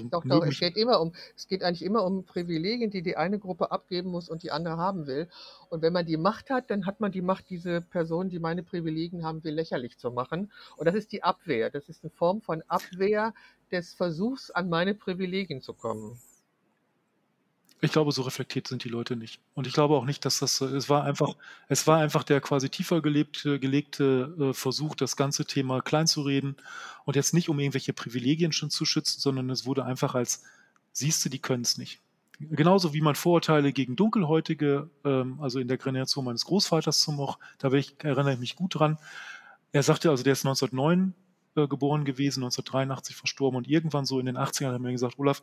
[0.00, 3.16] also doch, doch, es geht immer um, es geht eigentlich immer um Privilegien, die die
[3.16, 5.28] eine Gruppe abgeben muss und die andere haben will.
[5.70, 8.62] Und wenn man die Macht hat, dann hat man die Macht, diese Person, die meine
[8.62, 10.52] Privilegien haben will, lächerlich zu machen.
[10.76, 11.70] Und das ist die Abwehr.
[11.70, 13.34] Das ist eine Form von Abwehr
[13.70, 16.18] des Versuchs, an meine Privilegien zu kommen.
[17.80, 19.40] Ich glaube, so reflektiert sind die Leute nicht.
[19.54, 21.34] Und ich glaube auch nicht, dass das, es war einfach,
[21.68, 26.56] es war einfach der quasi tiefer gelebte, gelegte äh, Versuch, das ganze Thema kleinzureden
[27.04, 30.44] und jetzt nicht um irgendwelche Privilegien schon zu schützen, sondern es wurde einfach als,
[30.92, 32.00] siehst du, die können es nicht.
[32.40, 37.38] Genauso wie man Vorurteile gegen Dunkelhäutige, ähm, also in der Generation meines Großvaters zum auch,
[37.58, 38.98] da ich, erinnere ich mich gut dran.
[39.72, 41.14] Er sagte, also der ist 1909
[41.56, 45.18] äh, geboren gewesen, 1983 verstorben und irgendwann so in den 80ern hat er mir gesagt,
[45.18, 45.42] Olaf,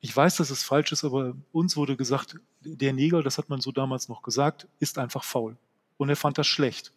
[0.00, 3.60] ich weiß, dass es falsch ist, aber uns wurde gesagt, der Neger, das hat man
[3.60, 5.56] so damals noch gesagt, ist einfach faul.
[5.98, 6.92] Und er fand das schlecht.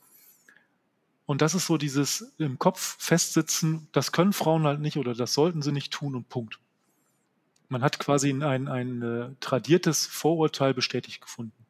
[1.25, 5.33] Und das ist so dieses im Kopf festsitzen, das können Frauen halt nicht oder das
[5.33, 6.59] sollten sie nicht tun und Punkt.
[7.69, 11.65] Man hat quasi ein, ein, ein äh, tradiertes Vorurteil bestätigt gefunden.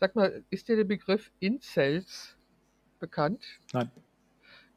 [0.00, 2.36] Sag mal, ist dir der Begriff Incels
[2.98, 3.44] bekannt?
[3.72, 3.90] Nein.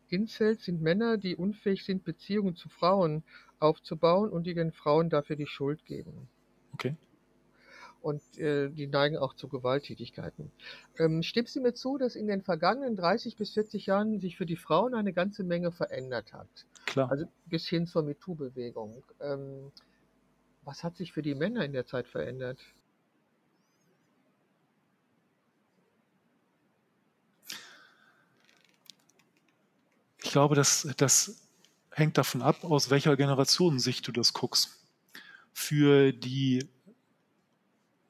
[0.10, 3.24] Incels sind Männer, die unfähig sind, Beziehungen zu Frauen
[3.60, 6.28] aufzubauen und die den Frauen dafür die Schuld geben.
[6.74, 6.96] Okay.
[8.02, 10.52] Und äh, die neigen auch zu Gewalttätigkeiten.
[10.98, 14.46] Ähm, stimmst du mir zu, dass in den vergangenen 30 bis 40 Jahren sich für
[14.46, 16.48] die Frauen eine ganze Menge verändert hat?
[16.86, 17.12] Klar.
[17.12, 19.04] Also bis hin zur MeToo-Bewegung.
[19.20, 19.72] Ähm,
[20.64, 22.60] was hat sich für die Männer in der Zeit verändert?
[30.22, 31.47] Ich glaube, dass, dass
[31.98, 34.78] hängt davon ab, aus welcher Generationensicht du das guckst.
[35.52, 36.68] Für die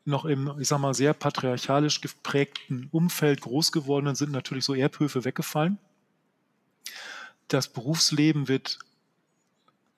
[0.04, 5.26] noch im, ich sag mal, sehr patriarchalisch geprägten Umfeld groß gewordenen sind natürlich so Erbhöfe
[5.26, 5.78] weggefallen.
[7.48, 8.80] Das Berufsleben wird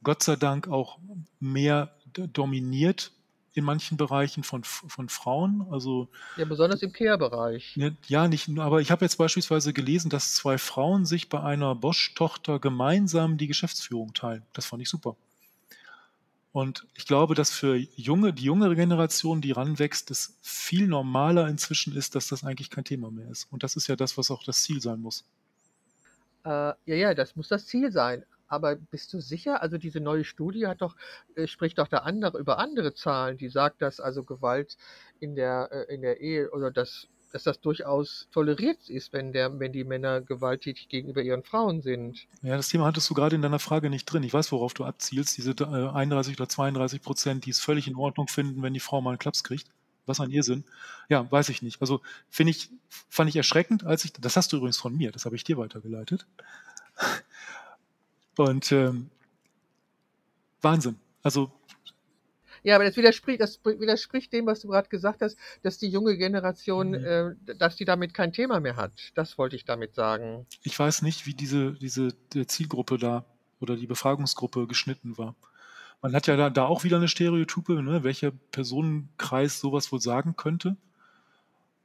[0.03, 0.99] Gott sei Dank auch
[1.39, 3.11] mehr dominiert
[3.53, 5.65] in manchen Bereichen von, von Frauen.
[5.71, 6.07] Also,
[6.37, 7.75] ja, besonders im Care-Bereich.
[7.77, 11.41] Ne, ja, nicht nur, aber ich habe jetzt beispielsweise gelesen, dass zwei Frauen sich bei
[11.41, 14.43] einer Bosch-Tochter gemeinsam die Geschäftsführung teilen.
[14.53, 15.15] Das fand ich super.
[16.51, 21.95] Und ich glaube, dass für junge, die jüngere Generation, die ranwächst, es viel normaler inzwischen
[21.95, 23.47] ist, dass das eigentlich kein Thema mehr ist.
[23.51, 25.25] Und das ist ja das, was auch das Ziel sein muss.
[26.43, 28.23] Äh, ja, ja, das muss das Ziel sein.
[28.49, 29.61] Aber bist du sicher?
[29.61, 30.95] Also diese neue Studie hat doch,
[31.35, 34.75] äh, spricht doch da andere, über andere Zahlen, die sagt, dass also Gewalt
[35.19, 39.59] in der, äh, in der Ehe oder dass, dass das durchaus toleriert ist, wenn, der,
[39.59, 42.27] wenn die Männer gewalttätig gegenüber ihren Frauen sind.
[42.41, 44.23] Ja, das Thema hattest du gerade in deiner Frage nicht drin.
[44.23, 45.37] Ich weiß, worauf du abzielst.
[45.37, 48.99] Diese äh, 31 oder 32 Prozent, die es völlig in Ordnung finden, wenn die Frau
[48.99, 49.67] mal einen Klaps kriegt.
[50.07, 50.65] Was an ihr sind?
[51.07, 51.81] Ja, weiß ich nicht.
[51.81, 52.71] Also finde ich,
[53.09, 55.59] fand ich erschreckend, als ich, das hast du übrigens von mir, das habe ich dir
[55.59, 56.25] weitergeleitet.
[58.39, 59.09] Und ähm,
[60.61, 60.95] Wahnsinn.
[61.23, 61.51] Also
[62.63, 66.17] ja, aber das widerspricht, das widerspricht dem, was du gerade gesagt hast, dass die junge
[66.17, 67.05] Generation, mhm.
[67.47, 68.91] äh, dass die damit kein Thema mehr hat.
[69.15, 70.45] Das wollte ich damit sagen.
[70.63, 72.13] Ich weiß nicht, wie diese, diese
[72.47, 73.25] Zielgruppe da
[73.59, 75.35] oder die Befragungsgruppe geschnitten war.
[76.01, 80.35] Man hat ja da, da auch wieder eine Stereotype, ne, welcher Personenkreis sowas wohl sagen
[80.37, 80.77] könnte.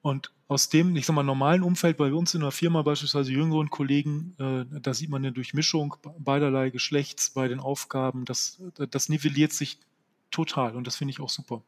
[0.03, 3.71] Und aus dem, ich sag mal, normalen Umfeld bei uns in der Firma beispielsweise jüngeren
[3.71, 8.25] Kollegen, äh, da sieht man eine Durchmischung beiderlei Geschlechts bei den Aufgaben.
[8.25, 9.79] Das, das nivelliert sich
[10.31, 11.63] total und das finde ich auch super.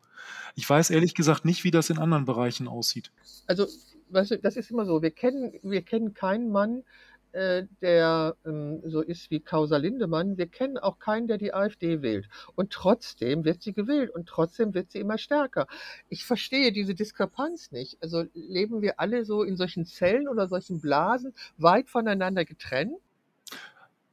[0.55, 3.11] Ich weiß ehrlich gesagt nicht, wie das in anderen Bereichen aussieht.
[3.47, 3.67] Also,
[4.11, 5.03] weißt du, das ist immer so.
[5.03, 6.85] Wir kennen, wir kennen keinen Mann,
[7.33, 10.39] der ähm, so ist wie Causa Lindemann.
[10.39, 12.29] Wir kennen auch keinen, der die AfD wählt.
[12.55, 15.67] Und trotzdem wird sie gewählt und trotzdem wird sie immer stärker.
[16.09, 17.99] Ich verstehe diese Diskrepanz nicht.
[18.01, 22.95] Also leben wir alle so in solchen Zellen oder solchen Blasen weit voneinander getrennt?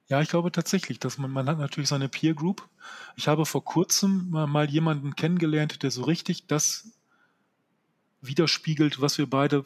[0.07, 2.67] Ja, ich glaube tatsächlich, dass man, man hat natürlich seine Peer Group.
[3.15, 6.91] Ich habe vor kurzem mal jemanden kennengelernt, der so richtig das
[8.21, 9.65] widerspiegelt, was wir beide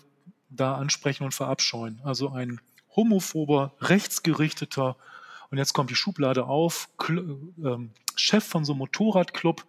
[0.49, 1.99] da ansprechen und verabscheuen.
[2.03, 2.61] Also ein
[2.97, 4.97] homophober, rechtsgerichteter,
[5.49, 9.65] und jetzt kommt die Schublade auf, ähm, Chef von so einem Motorradclub,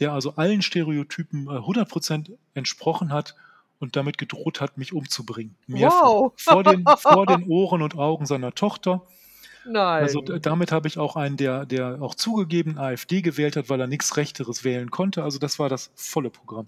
[0.00, 3.36] der also allen Stereotypen äh, 100% entsprochen hat
[3.78, 5.54] und damit gedroht hat, mich umzubringen.
[5.66, 6.02] Mehrfach.
[6.02, 6.32] Wow.
[6.36, 9.02] Vor den, vor den Ohren und Augen seiner Tochter.
[9.66, 10.02] Nein.
[10.02, 13.86] Also damit habe ich auch einen, der, der auch zugegeben AfD gewählt hat, weil er
[13.86, 15.22] nichts Rechteres wählen konnte.
[15.22, 16.66] Also das war das volle Programm.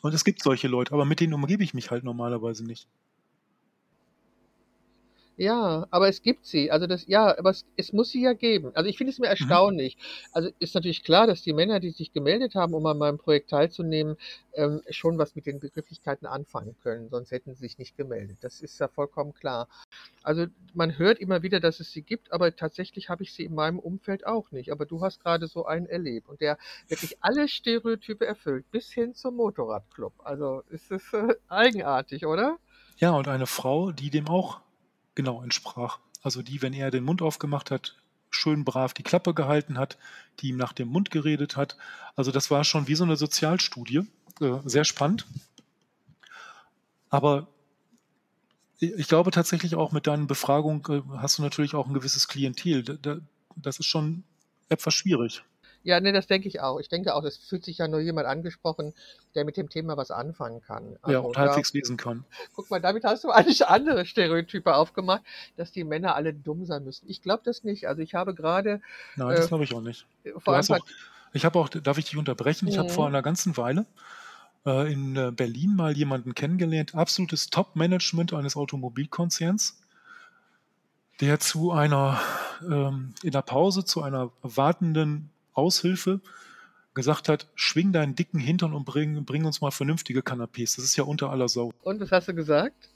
[0.00, 2.88] Und es gibt solche Leute, aber mit denen umgebe ich mich halt normalerweise nicht.
[5.36, 6.70] Ja, aber es gibt sie.
[6.70, 8.70] Also das, ja, aber es, es muss sie ja geben.
[8.74, 9.96] Also ich finde es mir erstaunlich.
[10.32, 13.50] Also ist natürlich klar, dass die Männer, die sich gemeldet haben, um an meinem Projekt
[13.50, 14.16] teilzunehmen,
[14.54, 17.08] ähm, schon was mit den Begrifflichkeiten anfangen können.
[17.08, 18.38] Sonst hätten sie sich nicht gemeldet.
[18.42, 19.68] Das ist ja vollkommen klar.
[20.22, 23.54] Also man hört immer wieder, dass es sie gibt, aber tatsächlich habe ich sie in
[23.54, 24.70] meinem Umfeld auch nicht.
[24.70, 29.14] Aber du hast gerade so einen erlebt und der wirklich alle Stereotype erfüllt, bis hin
[29.14, 30.12] zum Motorradclub.
[30.22, 32.58] Also ist es äh, eigenartig, oder?
[32.98, 34.60] Ja, und eine Frau, die dem auch
[35.14, 35.98] genau entsprach.
[36.22, 37.96] Also die, wenn er den Mund aufgemacht hat,
[38.30, 39.96] schön brav die Klappe gehalten hat,
[40.40, 41.76] die ihm nach dem Mund geredet hat.
[42.16, 44.06] Also das war schon wie so eine Sozialstudie.
[44.40, 45.26] Äh, sehr spannend.
[47.10, 47.46] Aber
[48.80, 52.82] ich glaube tatsächlich auch mit deinen Befragungen äh, hast du natürlich auch ein gewisses Klientel.
[52.82, 53.18] Da- da-
[53.56, 54.24] Das ist schon
[54.68, 55.44] etwas schwierig.
[55.84, 56.80] Ja, ne, das denke ich auch.
[56.80, 58.94] Ich denke auch, es fühlt sich ja nur jemand angesprochen,
[59.34, 60.96] der mit dem Thema was anfangen kann.
[61.06, 62.24] Ja, Also und da, halbwegs lesen kann.
[62.54, 65.22] guck mal, damit hast du eigentlich andere Stereotype aufgemacht,
[65.56, 67.08] dass die Männer alle dumm sein müssen.
[67.08, 67.86] Ich glaube das nicht.
[67.86, 68.80] Also ich habe gerade
[69.16, 70.06] Nein, äh, das glaube ich auch nicht.
[70.38, 70.86] vor ein hast paar auch,
[71.34, 72.66] ich habe auch, darf ich dich unterbrechen?
[72.68, 73.14] Ich habe vor Mhm.
[73.14, 73.86] einer ganzen Weile
[74.64, 79.80] äh, in äh, Berlin mal jemanden kennengelernt, absolutes Top-Management eines Automobilkonzerns,
[81.20, 82.20] der zu einer,
[82.62, 86.20] ähm, in der Pause zu einer wartenden Aushilfe
[86.94, 90.76] gesagt hat, schwing deinen dicken Hintern und bring, bring uns mal vernünftige Kanapés.
[90.76, 91.72] Das ist ja unter aller Sau.
[91.82, 92.88] Und was hast du gesagt?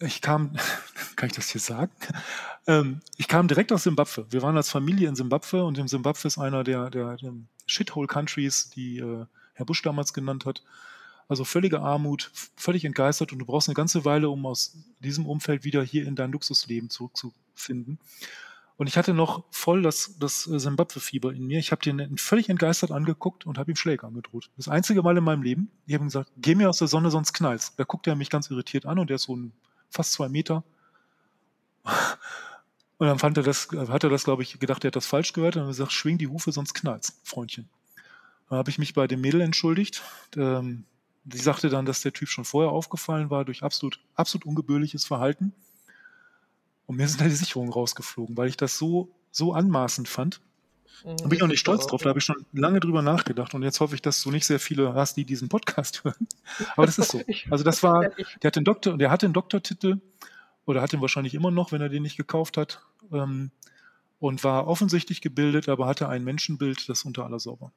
[0.00, 0.56] Ich kam,
[1.16, 1.92] kann ich das hier sagen?
[2.66, 4.26] Ähm, ich kam direkt aus Simbabwe.
[4.30, 7.32] Wir waren als Familie in Simbabwe und in Simbabwe ist einer der, der, der
[7.66, 10.62] Shithole-Countries, die äh, Herr Bush damals genannt hat.
[11.28, 15.64] Also völlige Armut, völlig entgeistert und du brauchst eine ganze Weile, um aus diesem Umfeld
[15.64, 17.98] wieder hier in dein Luxusleben zurückzufinden.
[18.76, 21.58] Und ich hatte noch voll das, das äh, Simbabwe-Fieber in mir.
[21.58, 24.50] Ich habe den völlig entgeistert angeguckt und habe ihm Schläge angedroht.
[24.56, 25.70] Das einzige Mal in meinem Leben.
[25.86, 27.78] Ich habe ihm gesagt, geh mir aus der Sonne, sonst knallst.
[27.78, 29.52] Da guckt er mich ganz irritiert an und der ist so ein,
[29.90, 30.64] fast zwei Meter.
[32.98, 35.32] Und dann fand er das, hat er das, glaube ich, gedacht, er hat das falsch
[35.32, 35.56] gehört.
[35.56, 37.68] Und dann hat er gesagt, schwing die Hufe, sonst knallt's, Freundchen.
[38.48, 40.02] Dann habe ich mich bei dem Mädel entschuldigt.
[40.36, 40.84] Ähm,
[41.28, 45.52] sie sagte dann, dass der Typ schon vorher aufgefallen war durch absolut, absolut ungebührliches Verhalten.
[46.86, 50.40] Und mir sind da die Sicherungen rausgeflogen, weil ich das so, so anmaßend fand.
[51.04, 52.02] Mhm, Da bin ich auch nicht stolz drauf.
[52.02, 53.54] Da habe ich schon lange drüber nachgedacht.
[53.54, 56.28] Und jetzt hoffe ich, dass du nicht sehr viele hast, die diesen Podcast hören.
[56.76, 57.22] Aber das ist so.
[57.50, 58.10] Also das war,
[58.42, 60.00] der hat den Doktor, der hat den Doktortitel
[60.64, 62.80] oder hat ihn wahrscheinlich immer noch, wenn er den nicht gekauft hat.
[63.12, 63.50] Ähm,
[64.20, 67.72] und war offensichtlich gebildet, aber hatte ein Menschenbild, das unter aller Sau war.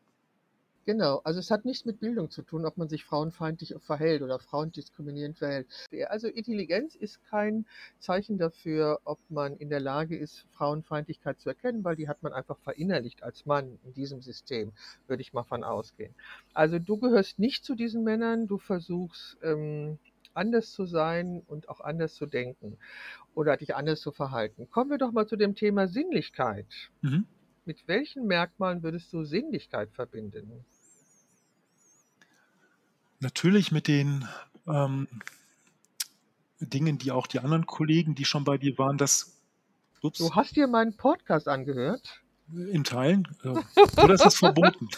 [0.85, 4.37] Genau, also es hat nichts mit Bildung zu tun, ob man sich frauenfeindlich verhält oder
[4.37, 5.67] frauendiskriminierend verhält.
[6.09, 7.65] Also Intelligenz ist kein
[7.97, 12.33] Zeichen dafür, ob man in der Lage ist, Frauenfeindlichkeit zu erkennen, weil die hat man
[12.33, 14.73] einfach verinnerlicht als Mann in diesem System,
[15.07, 16.13] würde ich mal von ausgehen.
[16.53, 19.97] Also du gehörst nicht zu diesen Männern, du versuchst ähm,
[20.35, 22.77] anders zu sein und auch anders zu denken
[23.33, 24.69] oder dich anders zu verhalten.
[24.69, 26.67] Kommen wir doch mal zu dem Thema Sinnlichkeit.
[27.01, 27.25] Mhm.
[27.65, 30.63] Mit welchen Merkmalen würdest du Sinnlichkeit verbinden?
[33.25, 34.27] Natürlich mit den
[34.67, 35.07] ähm,
[36.59, 39.35] Dingen, die auch die anderen Kollegen, die schon bei dir waren, das
[40.03, 42.21] ups, Du hast dir meinen Podcast angehört?
[42.53, 43.47] in Teilen, äh,
[44.03, 44.89] oder ist das verboten?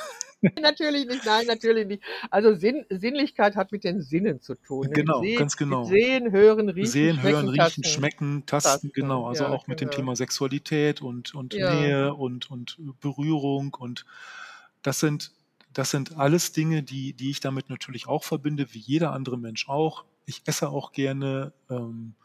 [0.62, 2.04] natürlich nicht, nein, natürlich nicht.
[2.30, 4.92] Also Sinn, Sinnlichkeit hat mit den Sinnen zu tun.
[4.92, 5.86] Genau, Sehen, ganz genau.
[5.86, 7.84] Sehen, Hören, Riechen, Sehen, Schmecken, hören, riechen, tasten.
[7.86, 9.26] schmecken, tasten, Tasten, genau.
[9.28, 9.96] Also ja, auch mit dem genau.
[10.00, 11.74] Thema Sexualität und, und Ja.
[11.74, 13.74] Nähe und, und Berührung.
[13.80, 14.06] Und
[14.82, 15.32] das sind,
[15.78, 19.70] das sind alles Dinge, die, die ich damit natürlich auch verbinde, wie jeder andere Mensch
[19.70, 20.06] auch.
[20.26, 21.54] Ich esse auch gerne.
[21.70, 22.16] Ähm,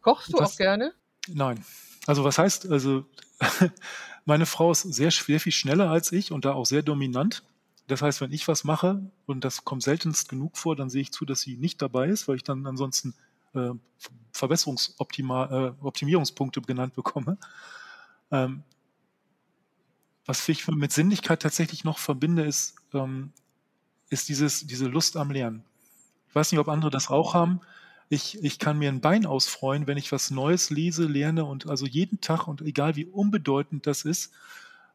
[0.00, 0.94] Kochst du Das- auch gerne?
[1.28, 1.62] nein.
[2.06, 3.04] Also was heißt, also
[4.24, 7.42] meine Frau ist sehr, sehr viel schneller als ich und da auch sehr dominant.
[7.86, 11.12] Das heißt, wenn ich was mache, und das kommt seltenst genug vor, dann sehe ich
[11.12, 13.14] zu, dass sie nicht dabei ist, weil ich dann ansonsten
[13.54, 13.70] äh,
[14.32, 17.36] Verbesserungsoptimierungspunkte genannt bekomme.
[18.30, 18.62] Ähm,
[20.26, 23.32] was ich mit Sinnlichkeit tatsächlich noch verbinde, ist, ähm,
[24.08, 25.64] ist dieses, diese Lust am Lernen.
[26.28, 27.60] Ich weiß nicht, ob andere das auch haben.
[28.08, 31.86] Ich, ich kann mir ein Bein ausfreuen, wenn ich was Neues lese, lerne und also
[31.86, 34.32] jeden Tag und egal wie unbedeutend das ist,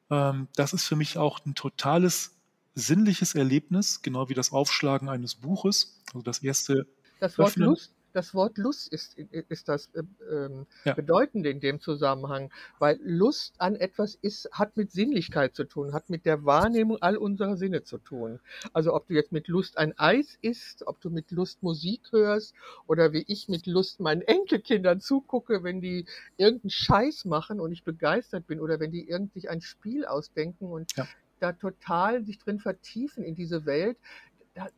[0.09, 2.35] ähm, das ist für mich auch ein totales
[2.75, 6.01] sinnliches Erlebnis, genau wie das Aufschlagen eines Buches.
[6.07, 6.87] Also das erste
[7.19, 7.69] Das Wort Öffnen.
[7.69, 10.93] Lust, das Wort Lust ist, ist das äh, ähm, Ja.
[10.93, 16.09] Bedeutende in dem Zusammenhang, weil Lust an etwas ist, hat mit Sinnlichkeit zu tun, hat
[16.09, 18.39] mit der Wahrnehmung all unserer Sinne zu tun.
[18.73, 22.53] Also ob du jetzt mit Lust ein Eis isst, ob du mit Lust Musik hörst
[22.87, 26.05] oder wie ich mit Lust meinen Enkelkindern zugucke, wenn die
[26.37, 30.91] irgendeinen Scheiß machen und ich begeistert bin oder wenn die irgendwie ein Spiel ausdenken und
[30.97, 31.07] Ja.
[31.39, 33.97] da total sich drin vertiefen in diese Welt,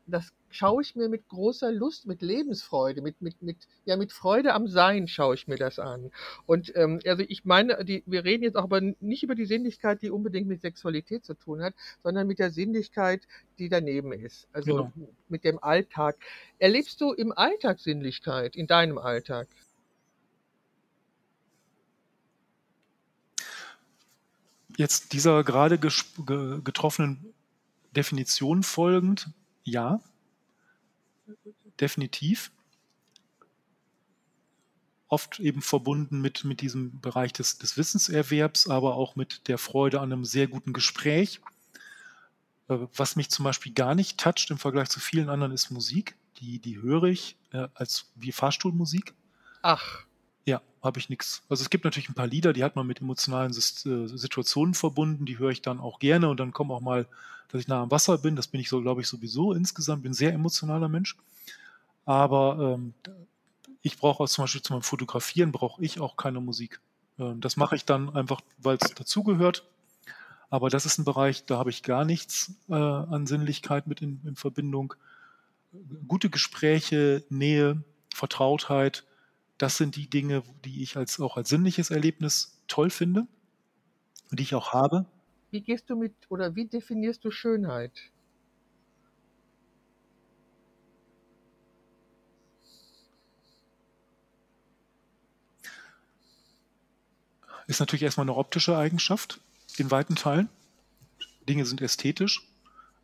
[0.06, 4.54] das schaue ich mir mit großer Lust, mit Lebensfreude, mit, mit, mit, ja, mit Freude
[4.54, 6.12] am Sein schaue ich mir das an.
[6.46, 10.02] Und ähm, also ich meine, die, wir reden jetzt auch aber nicht über die Sinnlichkeit,
[10.02, 13.28] die unbedingt mit Sexualität zu tun hat, sondern mit der Sinnlichkeit,
[13.60, 14.48] die daneben ist.
[14.54, 14.92] Also Genau.
[15.30, 16.18] mit dem Alltag.
[16.60, 19.48] Erlebst du im Alltag Sinnlichkeit, in deinem Alltag?
[24.78, 27.34] Jetzt dieser gerade getroffenen
[27.96, 29.30] Definition folgend,
[29.64, 30.00] ja,
[31.80, 32.52] definitiv.
[35.08, 40.00] Oft eben verbunden mit, mit diesem Bereich des, des Wissenserwerbs, aber auch mit der Freude
[40.00, 41.42] an einem sehr guten Gespräch.
[42.70, 46.16] Äh, Was mich zum Beispiel gar nicht toucht im Vergleich zu vielen anderen ist Musik.
[46.38, 49.14] Die, die höre ich äh, als wie Fahrstuhlmusik.
[49.62, 50.06] Ach,
[50.46, 51.44] Ja, habe ich nichts.
[51.50, 55.26] Also es gibt natürlich ein paar Lieder, die hat man mit emotionalen äh, Situationen verbunden,
[55.26, 57.08] die höre ich dann auch gerne und dann kommt auch mal,
[57.50, 58.36] dass ich nah am Wasser bin.
[58.36, 60.04] Das bin ich so, glaube ich, sowieso insgesamt.
[60.04, 61.16] Bin ein sehr emotionaler Mensch.
[62.06, 62.94] Aber ähm,
[63.82, 66.80] ich brauche auch zum Beispiel zu meinem Fotografieren brauche ich auch keine Musik.
[67.20, 69.64] Ähm, das mache ich dann einfach, weil es dazugehört.
[70.50, 74.22] Aber das ist ein Bereich, da habe ich gar nichts äh, an Sinnlichkeit mit in,
[74.26, 74.94] in Verbindung.
[76.08, 77.82] Gute Gespräche, Nähe,
[78.14, 79.06] Vertrautheit,
[79.62, 83.28] das sind die Dinge, die ich als, auch als sinnliches Erlebnis toll finde
[84.32, 85.06] und die ich auch habe.
[85.52, 87.92] wie gehst du mit oder wie definierst du Schönheit?
[97.68, 99.42] Ist natürlich erstmal eine optische Eigenschaft
[99.78, 100.50] in weiten Teilen.
[101.48, 102.48] Dinge sind ästhetisch.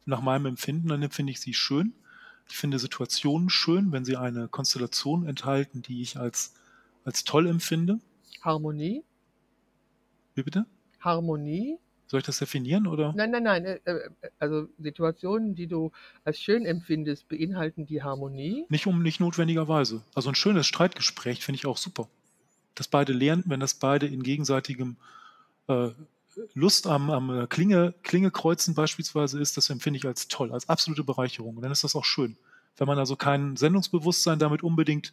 [0.06, 1.94] Nach meinem Empfinden, dann empfinde ich sie schön.
[2.50, 6.54] Ich finde Situationen schön, wenn sie eine Konstellation enthalten, die ich als,
[7.04, 8.00] als toll empfinde.
[8.42, 9.04] Harmonie?
[10.36, 10.66] Wie bitte?
[11.00, 11.78] Harmonie?
[12.08, 13.14] Soll ich das definieren oder?
[13.14, 13.66] Nein, nein, nein.
[13.66, 15.92] äh, äh, Also Situationen, die du
[16.24, 18.66] als schön empfindest, beinhalten die Harmonie.
[18.70, 20.04] Nicht um nicht notwendigerweise.
[20.16, 22.08] Also ein schönes Streitgespräch finde ich auch super.
[22.76, 24.96] Dass beide lernen, wenn das beide in gegenseitigem
[25.68, 25.90] äh,
[26.54, 31.04] Lust am, am äh, Klinge, Klingekreuzen beispielsweise ist, das empfinde ich als toll, als absolute
[31.04, 31.56] Bereicherung.
[31.56, 32.38] Und dann ist das auch schön.
[32.78, 35.12] Wenn man also kein Sendungsbewusstsein damit unbedingt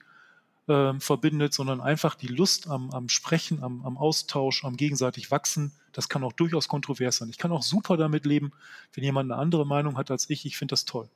[0.68, 5.72] ähm, verbindet, sondern einfach die Lust am, am Sprechen, am, am Austausch, am gegenseitig Wachsen,
[5.92, 7.28] das kann auch durchaus kontrovers sein.
[7.28, 8.52] Ich kann auch super damit leben,
[8.92, 10.44] wenn jemand eine andere Meinung hat als ich.
[10.44, 11.08] Ich finde das toll.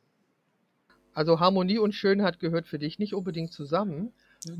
[1.12, 4.12] Also Harmonie und Schönheit gehört für dich nicht unbedingt zusammen.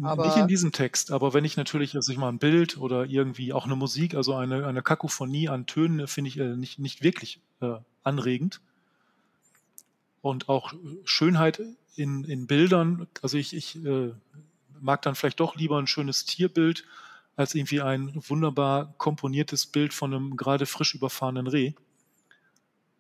[0.03, 3.05] Aber- nicht in diesem Text, aber wenn ich natürlich, also ich mal ein Bild oder
[3.07, 7.03] irgendwie auch eine Musik, also eine, eine Kakophonie an Tönen, finde ich äh, nicht, nicht
[7.03, 8.61] wirklich äh, anregend.
[10.21, 11.63] Und auch Schönheit
[11.95, 14.13] in, in Bildern, also ich, ich äh,
[14.81, 16.85] mag dann vielleicht doch lieber ein schönes Tierbild
[17.37, 21.73] als irgendwie ein wunderbar komponiertes Bild von einem gerade frisch überfahrenen Reh.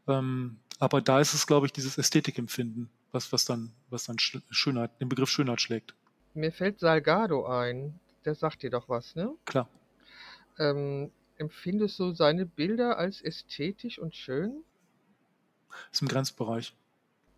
[0.06, 4.40] Ähm, aber da ist es, glaube ich, dieses Ästhetikempfinden, was, was dann, was dann Sch-
[4.50, 5.94] Schönheit, den Begriff Schönheit schlägt.
[6.38, 7.98] Mir fällt Salgado ein.
[8.24, 9.34] Der sagt dir doch was, ne?
[9.44, 9.68] Klar.
[10.58, 14.62] Ähm, empfindest du seine Bilder als ästhetisch und schön?
[15.90, 16.76] Ist im Grenzbereich.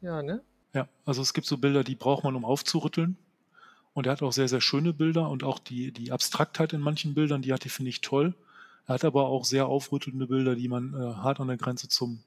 [0.02, 0.42] Ja, ne?
[0.74, 3.16] Ja, also es gibt so Bilder, die braucht man, um aufzurütteln.
[3.94, 7.14] Und er hat auch sehr, sehr schöne Bilder und auch die, die Abstraktheit in manchen
[7.14, 8.34] Bildern, die hat die, finde ich, toll.
[8.86, 12.22] Er hat aber auch sehr aufrüttelnde Bilder, die man äh, hart an der Grenze zum,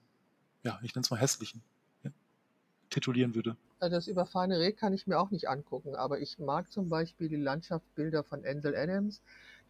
[0.64, 1.62] ja, ich nenne es mal hässlichen,
[2.04, 2.10] ja,
[2.90, 3.56] titulieren würde.
[3.84, 7.30] Äh, Das überfahrene Reh kann ich mir auch nicht angucken, aber ich mag zum Beispiel
[7.30, 9.22] die Landschaftsbilder von Ansel Adams.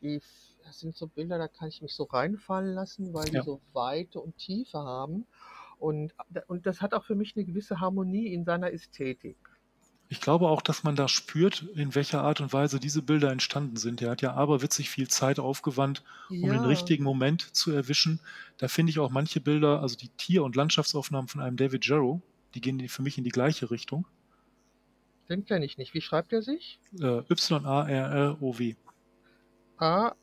[0.01, 0.21] Die,
[0.63, 3.43] das sind so Bilder, da kann ich mich so reinfallen lassen, weil die Ja.
[3.43, 5.25] so Weite und Tiefe haben.
[5.77, 6.13] Und,
[6.47, 9.37] und das hat auch für mich eine gewisse Harmonie in seiner Ästhetik.
[10.09, 13.77] Ich glaube auch, dass man da spürt, in welcher Art und Weise diese Bilder entstanden
[13.77, 14.01] sind.
[14.01, 16.03] Er hat ja aberwitzig viel Zeit aufgewandt,
[16.39, 16.67] um den Ja.
[16.67, 18.19] richtigen Moment zu erwischen.
[18.57, 22.21] Da finde ich auch manche Bilder, also die Tier- und Landschaftsaufnahmen von einem David Jarrow,
[22.55, 24.07] die gehen für mich in die gleiche Richtung.
[25.29, 25.93] Den kenne ich nicht.
[25.93, 26.79] Wie schreibt er sich?
[26.99, 28.75] Äh, Y-A-R-R-O-W.
[29.77, 30.15] A-R-R-O-W.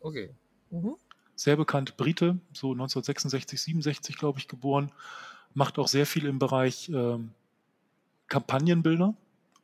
[0.00, 0.34] Okay.
[0.70, 0.96] Mhm.
[1.34, 4.92] Sehr bekannt Brite, so 1966, 67, glaube ich, geboren.
[5.54, 7.30] Macht auch sehr viel im Bereich ähm,
[8.28, 9.14] Kampagnenbilder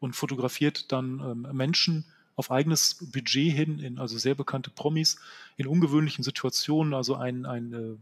[0.00, 2.04] und fotografiert dann ähm, Menschen
[2.36, 5.18] auf eigenes Budget hin, in, also sehr bekannte Promis,
[5.56, 6.94] in ungewöhnlichen Situationen.
[6.94, 7.96] Also ein, ein äh,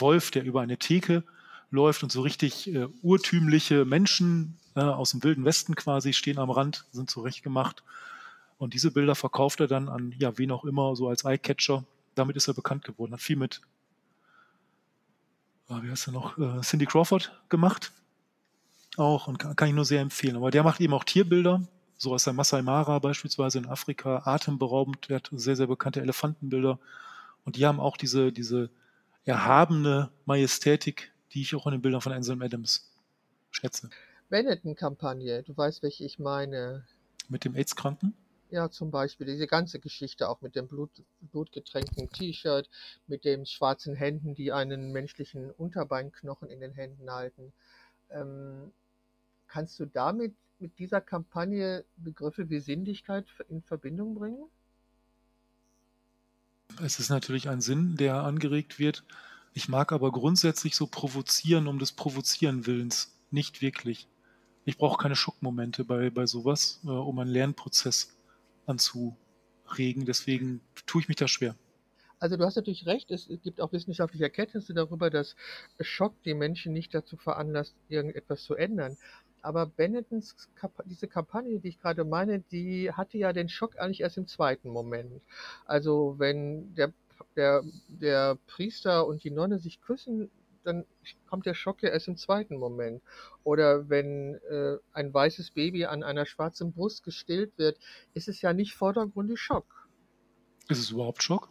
[0.00, 1.24] Wolf, der über eine Theke
[1.70, 6.50] läuft und so richtig äh, urtümliche Menschen äh, aus dem Wilden Westen quasi stehen am
[6.50, 7.82] Rand, sind zurechtgemacht.
[8.58, 11.84] Und diese Bilder verkauft er dann an, ja, wen auch immer, so als Eyecatcher.
[12.14, 13.12] Damit ist er bekannt geworden.
[13.12, 13.60] Hat viel mit,
[15.68, 17.92] äh, wie heißt er noch, äh, Cindy Crawford gemacht.
[18.96, 20.36] Auch und kann, kann, ich nur sehr empfehlen.
[20.36, 21.62] Aber der macht eben auch Tierbilder,
[21.96, 25.08] so aus der Masai Mara beispielsweise in Afrika, atemberaubend.
[25.08, 26.78] Der hat sehr, sehr bekannte Elefantenbilder.
[27.44, 28.70] Und die haben auch diese, diese
[29.24, 32.90] erhabene Majestätik, die ich auch in den Bildern von Ansel Adams
[33.50, 33.90] schätze.
[34.28, 36.86] Benetton-Kampagne, du weißt, welche ich meine.
[37.28, 38.14] Mit dem AIDS-Kranken?
[38.50, 40.90] Ja, zum Beispiel diese ganze Geschichte auch mit dem Blut,
[41.32, 42.68] blutgetränkten T-Shirt,
[43.06, 47.52] mit den schwarzen Händen, die einen menschlichen Unterbeinknochen in den Händen halten.
[48.10, 48.72] Ähm,
[49.48, 54.44] kannst du damit, mit dieser Kampagne Begriffe wie Sinnlichkeit in Verbindung bringen?
[56.82, 59.04] Es ist natürlich ein Sinn, der angeregt wird.
[59.52, 63.16] Ich mag aber grundsätzlich so provozieren um des Provozieren Willens.
[63.30, 64.08] Nicht wirklich.
[64.64, 68.16] Ich brauche keine Schockmomente bei, bei sowas, äh, um einen Lernprozess
[68.66, 70.06] anzuregen.
[70.06, 71.54] Deswegen tue ich mich da schwer.
[72.18, 75.36] Also du hast natürlich recht, es gibt auch wissenschaftliche Erkenntnisse darüber, dass
[75.80, 78.96] Schock die Menschen nicht dazu veranlasst, irgendetwas zu ändern.
[79.44, 80.34] Aber Benettons,
[80.86, 84.70] diese Kampagne, die ich gerade meine, die hatte ja den Schock eigentlich erst im zweiten
[84.70, 85.20] Moment.
[85.66, 86.94] Also wenn der,
[87.36, 90.30] der, der Priester und die Nonne sich küssen,
[90.62, 90.86] dann
[91.28, 93.02] kommt der Schock ja erst im zweiten Moment.
[93.42, 97.78] Oder wenn äh, ein weißes Baby an einer schwarzen Brust gestillt wird,
[98.14, 99.88] ist es ja nicht vordergründig Schock.
[100.68, 101.50] Ist es überhaupt Schock?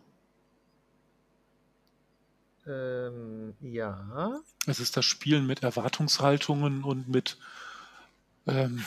[2.66, 4.41] Ähm, ja.
[4.66, 7.38] Es ist das Spielen mit Erwartungshaltungen und mit
[8.48, 8.84] ähm,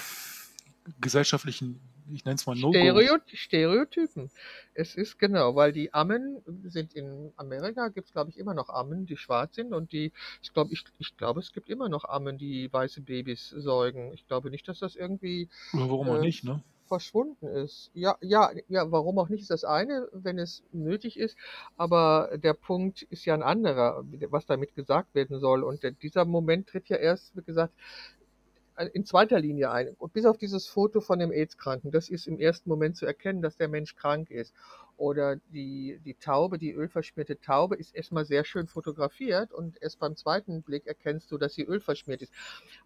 [1.01, 1.81] gesellschaftlichen,
[2.13, 4.31] ich nenne es mal no Stereo Stereotypen.
[4.75, 8.69] Es ist genau, weil die Ammen sind in Amerika, gibt es glaube ich immer noch
[8.69, 12.05] Ammen, die schwarz sind und die, ich glaube, ich, ich glaube, es gibt immer noch
[12.05, 14.13] Ammen, die weiße Babys säugen.
[14.13, 15.49] Ich glaube nicht, dass das irgendwie.
[15.73, 16.63] Oder warum äh, auch nicht, ne?
[16.87, 17.91] verschwunden ist.
[17.95, 21.37] Ja, ja, ja, warum auch nicht ist das eine, wenn es nötig ist,
[21.77, 25.63] aber der Punkt ist ja ein anderer, was damit gesagt werden soll.
[25.63, 27.75] Und dieser Moment tritt ja erst, wie gesagt,
[28.93, 29.89] in zweiter Linie ein.
[29.99, 33.43] Und bis auf dieses Foto von dem AIDS-Kranken, das ist im ersten Moment zu erkennen,
[33.43, 34.55] dass der Mensch krank ist.
[34.97, 40.17] Oder die, die Taube, die ölverschmierte Taube, ist erstmal sehr schön fotografiert und erst beim
[40.17, 42.33] zweiten Blick erkennst du, dass sie ölverschmiert ist.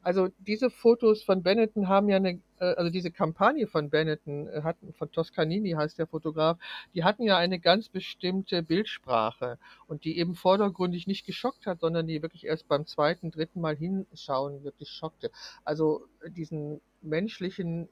[0.03, 4.63] Also diese Fotos von Benetton haben ja eine, äh, also diese Kampagne von Benetton, äh,
[4.63, 6.59] hatten, von Toscanini heißt der Fotograf,
[6.95, 12.09] die hatten ja eine ganz bestimmte Bildsprache und die eben vordergründig nicht geschockt hat, sondern
[12.09, 15.31] die wirklich erst beim zweiten, dritten Mal hinschauen wirklich schockte.
[15.65, 17.89] Also diesen menschlichen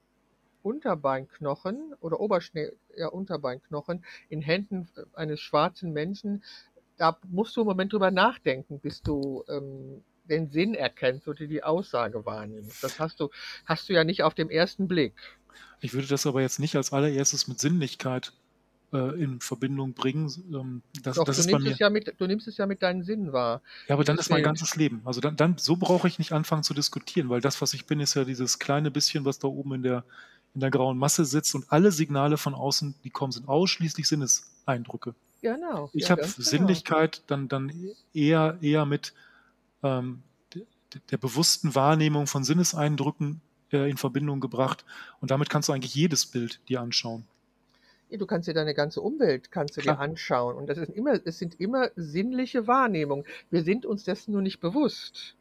[0.61, 6.43] Unterbeinknochen oder Oberschnee, ja, Unterbeinknochen in Händen eines schwarzen Menschen,
[6.97, 11.63] da musst du im Moment drüber nachdenken, bis du ähm, den Sinn erkennst oder die
[11.63, 12.83] Aussage wahrnimmst.
[12.83, 13.29] Das hast du,
[13.65, 15.13] hast du ja nicht auf dem ersten Blick.
[15.81, 18.33] Ich würde das aber jetzt nicht als allererstes mit Sinnlichkeit
[18.93, 20.29] äh, in Verbindung bringen.
[20.53, 21.73] Ähm, das, Doch, das du, ist nimmst bei mir.
[21.73, 23.61] Es ja mit, du nimmst es ja mit deinen Sinnen wahr.
[23.87, 25.01] Ja, aber dann ist mein ganzes Leben.
[25.05, 27.99] Also dann, dann so brauche ich nicht anfangen zu diskutieren, weil das, was ich bin,
[27.99, 30.03] ist ja dieses kleine bisschen, was da oben in der,
[30.53, 35.13] in der grauen Masse sitzt und alle Signale von außen, die kommen, sind ausschließlich Sinneseindrücke.
[35.41, 35.89] Genau.
[35.93, 36.33] Ich ja, habe genau.
[36.37, 37.71] Sinnlichkeit dann, dann
[38.13, 39.13] eher, eher mit
[39.83, 40.21] ähm,
[41.11, 43.41] der bewussten Wahrnehmung von Sinneseindrücken
[43.71, 44.85] äh, in Verbindung gebracht.
[45.21, 47.25] Und damit kannst du eigentlich jedes Bild dir anschauen.
[48.09, 51.19] Ja, Du kannst dir deine ganze Umwelt kannst du dir anschauen und das ist immer,
[51.25, 53.23] es sind immer sinnliche Wahrnehmungen.
[53.51, 55.35] Wir sind uns dessen nur nicht bewusst.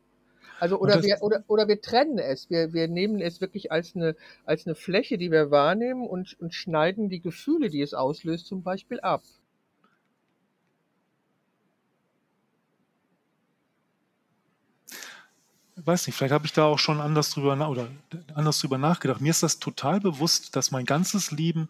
[0.60, 2.50] Also oder wir oder, oder wir trennen es.
[2.50, 6.54] Wir, wir nehmen es wirklich als eine als eine Fläche, die wir wahrnehmen und, und
[6.54, 9.22] schneiden die Gefühle, die es auslöst, zum Beispiel ab.
[15.88, 17.88] weiß nicht, vielleicht habe ich da auch schon anders drüber, oder
[18.34, 19.20] anders drüber nachgedacht.
[19.20, 21.68] Mir ist das total bewusst, dass mein ganzes Leben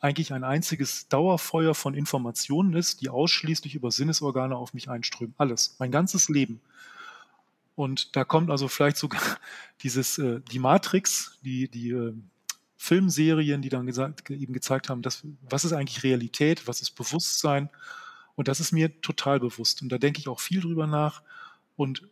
[0.00, 5.34] eigentlich ein einziges Dauerfeuer von Informationen ist, die ausschließlich über Sinnesorgane auf mich einströmen.
[5.38, 6.60] Alles, mein ganzes Leben.
[7.78, 9.22] Und da kommt also vielleicht sogar
[9.84, 12.12] dieses, äh, die Matrix, die, die äh,
[12.76, 17.70] Filmserien, die dann gesagt, eben gezeigt haben, dass, was ist eigentlich Realität, was ist Bewusstsein.
[18.34, 19.80] Und das ist mir total bewusst.
[19.80, 21.22] Und da denke ich auch viel drüber nach.
[21.76, 22.02] Und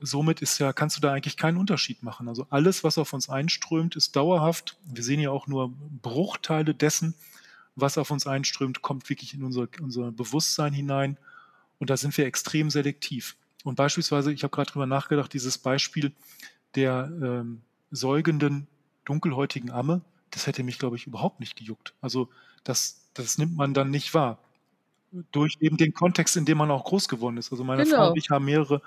[0.00, 2.28] somit ist ja, kannst du da eigentlich keinen Unterschied machen.
[2.28, 4.78] Also alles, was auf uns einströmt, ist dauerhaft.
[4.84, 7.14] Wir sehen ja auch nur Bruchteile dessen,
[7.74, 11.16] was auf uns einströmt, kommt wirklich in unser, unser Bewusstsein hinein.
[11.80, 13.34] Und da sind wir extrem selektiv.
[13.64, 16.12] Und beispielsweise, ich habe gerade drüber nachgedacht, dieses Beispiel
[16.74, 18.66] der ähm, säugenden,
[19.04, 21.94] dunkelhäutigen Amme, das hätte mich, glaube ich, überhaupt nicht gejuckt.
[22.00, 22.28] Also
[22.64, 24.38] das, das nimmt man dann nicht wahr.
[25.32, 27.50] Durch eben den Kontext, in dem man auch groß geworden ist.
[27.50, 28.10] Also meine Frau Genau.
[28.10, 28.80] und ich haben mehrere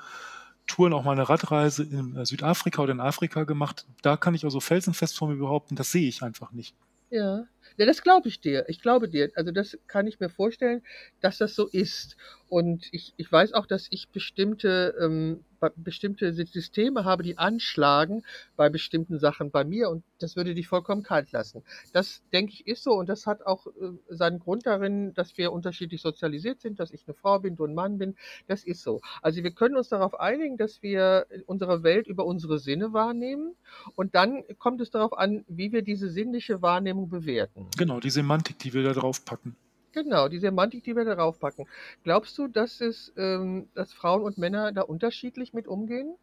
[0.68, 3.86] Touren, auch mal eine Radreise in äh, Südafrika oder in Afrika gemacht.
[4.02, 6.74] Da kann ich also felsenfest von mir behaupten, das sehe ich einfach nicht.
[7.10, 7.46] Ja.
[7.78, 8.66] Ja, das glaube ich dir.
[8.70, 9.32] Ich glaube dir.
[9.36, 10.84] Also das kann ich mir vorstellen,
[11.22, 12.16] dass das so ist.
[12.54, 15.44] Und ich, ich weiß auch, dass ich bestimmte, ähm,
[15.76, 18.22] bestimmte Systeme habe, die anschlagen
[18.56, 21.64] bei bestimmten Sachen bei mir und das würde dich vollkommen kalt lassen.
[21.94, 23.72] Das denke ich ist so und das hat auch äh,
[24.08, 27.74] seinen Grund darin, dass wir unterschiedlich sozialisiert sind, dass ich eine Frau bin, du ein
[27.74, 28.16] Mann bin.
[28.46, 29.02] Das ist so.
[29.24, 33.56] Also wir können uns darauf einigen, dass wir unsere Welt über unsere Sinne wahrnehmen
[33.96, 37.66] und dann kommt es darauf an, wie wir diese sinnliche Wahrnehmung bewerten.
[37.80, 39.56] Genau, die Semantik, die wir da drauf packen.
[39.94, 41.68] Genau, die Semantik, die wir darauf packen.
[42.04, 46.16] Glaubst du, dass es, ähm, dass Frauen und Männer da unterschiedlich mit umgehen?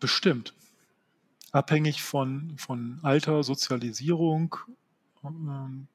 [0.00, 0.52] Bestimmt.
[1.52, 4.56] Abhängig von, von Alter, Sozialisierung.
[5.24, 5.86] Ähm,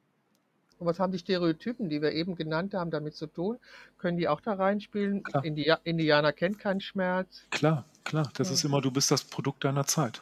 [0.80, 3.60] Und was haben die Stereotypen, die wir eben genannt haben, damit zu tun?
[3.98, 5.24] Können die auch da reinspielen?
[5.24, 5.44] Klar.
[5.44, 7.44] Indi Indianer kennt keinen Schmerz.
[7.50, 8.32] klar, klar.
[8.36, 8.54] Das Ja.
[8.54, 10.22] ist immer, du bist das Produkt deiner Zeit.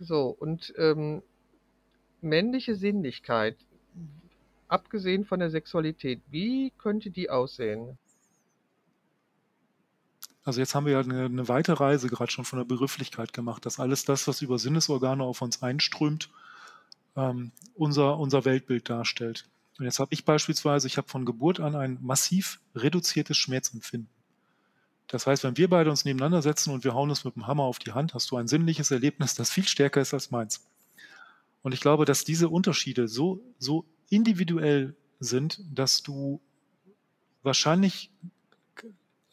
[0.00, 1.22] So, und ähm,
[2.20, 3.56] männliche Sinnlichkeit,
[4.68, 7.98] abgesehen von der Sexualität, wie könnte die aussehen?
[10.44, 13.66] Also jetzt haben wir ja eine, eine weite Reise gerade schon von der Begrifflichkeit gemacht,
[13.66, 16.30] dass alles das, was über Sinnesorgane auf uns einströmt,
[17.16, 19.46] ähm, unser, unser Weltbild darstellt.
[19.78, 24.08] Und jetzt habe ich beispielsweise, ich habe von Geburt an ein massiv reduziertes Schmerzempfinden.
[25.08, 27.64] Das heißt, wenn wir beide uns nebeneinander setzen und wir hauen uns mit dem Hammer
[27.64, 30.66] auf die Hand, hast du ein sinnliches Erlebnis, das viel stärker ist als meins.
[31.62, 36.40] Und ich glaube, dass diese Unterschiede so, so individuell sind, dass du
[37.42, 38.10] wahrscheinlich,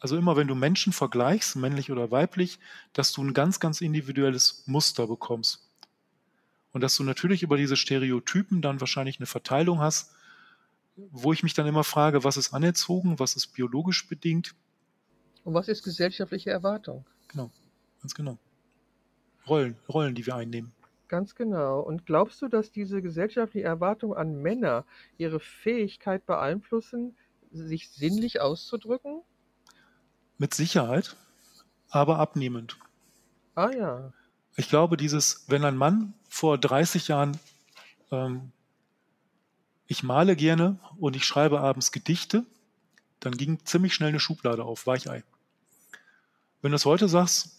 [0.00, 2.58] also immer wenn du Menschen vergleichst, männlich oder weiblich,
[2.94, 5.68] dass du ein ganz, ganz individuelles Muster bekommst.
[6.72, 10.12] Und dass du natürlich über diese Stereotypen dann wahrscheinlich eine Verteilung hast,
[11.10, 14.54] wo ich mich dann immer frage, was ist anerzogen, was ist biologisch bedingt.
[15.46, 17.06] Und was ist gesellschaftliche Erwartung?
[17.28, 17.52] Genau,
[18.00, 18.36] ganz genau.
[19.46, 20.72] Rollen, Rollen, die wir einnehmen.
[21.06, 21.78] Ganz genau.
[21.82, 24.84] Und glaubst du, dass diese gesellschaftliche Erwartung an Männer
[25.18, 27.16] ihre Fähigkeit beeinflussen,
[27.52, 29.22] sich sinnlich auszudrücken?
[30.36, 31.14] Mit Sicherheit,
[31.90, 32.76] aber abnehmend.
[33.54, 34.12] Ah ja.
[34.56, 37.38] Ich glaube, dieses, wenn ein Mann vor 30 Jahren,
[38.10, 38.50] ähm,
[39.86, 42.44] ich male gerne und ich schreibe abends Gedichte,
[43.20, 45.22] dann ging ziemlich schnell eine Schublade auf, Weichei.
[46.62, 47.50] Wenn du es heute sagst,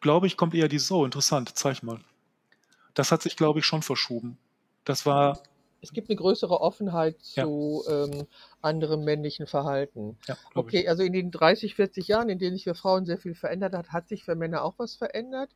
[0.00, 2.00] glaube ich, kommt eher dieses, oh, interessant, zeig mal.
[2.94, 4.38] Das hat sich, glaube ich, schon verschoben.
[4.84, 5.40] Das war,
[5.82, 7.44] Es gibt eine größere Offenheit Ja.
[7.44, 8.26] zu ähm,
[8.60, 10.18] anderem männlichen Verhalten.
[10.26, 13.34] ja, Okay, also in den 30, 40 Jahren, in denen sich für Frauen sehr viel
[13.34, 15.50] verändert hat, hat sich für Männer auch was verändert.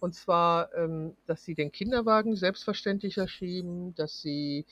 [0.00, 4.66] Und zwar, ähm, dass sie den Kinderwagen selbstverständlicher schieben, dass sie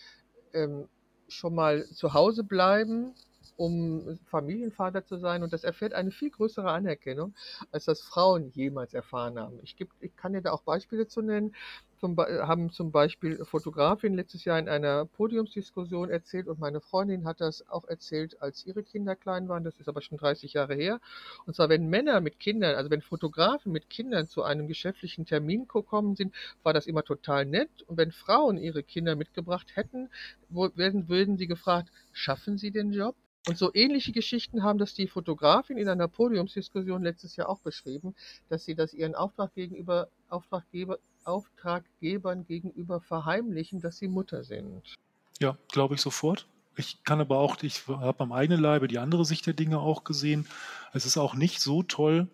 [0.53, 0.88] ähm,
[1.28, 3.14] schon mal zu Hause bleiben,
[3.57, 5.43] um Familienvater zu sein.
[5.43, 7.35] Und das erfährt eine viel größere Anerkennung,
[7.73, 9.59] als das Frauen jemals erfahren haben.
[9.63, 11.55] Ich, geb, ich kann dir da auch Beispiele zu nennen.
[12.01, 17.25] Zum, Be- haben zum Beispiel Fotografin letztes Jahr in einer Podiumsdiskussion erzählt und meine Freundin
[17.25, 19.65] hat das auch erzählt, als ihre Kinder klein waren.
[19.65, 21.01] Das ist aber schon 30 Jahre her.
[21.47, 25.67] Und zwar, wenn Männer mit Kindern, also wenn Fotografen mit Kindern zu einem geschäftlichen Termin
[25.69, 27.71] gekommen sind, war das immer total nett.
[27.87, 30.11] Und wenn Frauen ihre Kinder mitgebracht hätten,
[30.51, 33.15] würden sie gefragt, schaffen sie den Job?
[33.47, 38.14] Und so ähnliche Geschichten haben das die Fotografin in einer Podiumsdiskussion letztes Jahr auch beschrieben,
[38.49, 44.95] dass sie das ihren Auftrag gegenüber, Auftraggeber, Auftraggebern gegenüber verheimlichen, dass sie Mutter sind.
[45.40, 46.47] Ja, glaube ich sofort.
[46.76, 50.05] Ich kann aber auch, ich habe am eigenen Leibe die andere Sicht der Dinge auch
[50.05, 50.47] gesehen.
[50.92, 52.28] Es ist auch nicht so toll,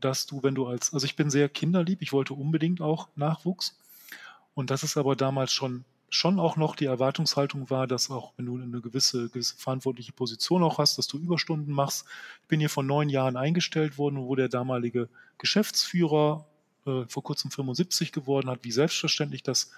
[0.00, 3.78] dass du, wenn du als, also ich bin sehr kinderlieb, ich wollte unbedingt auch Nachwuchs.
[4.54, 8.46] Und das ist aber damals schon, schon auch noch die Erwartungshaltung war, dass auch, wenn
[8.46, 12.06] du eine gewisse, gewisse verantwortliche Position auch hast, dass du Überstunden machst.
[12.42, 16.46] Ich bin hier vor neun Jahren eingestellt worden, wo der damalige Geschäftsführer
[16.86, 19.72] äh, vor kurzem 75 geworden hat, wie selbstverständlich das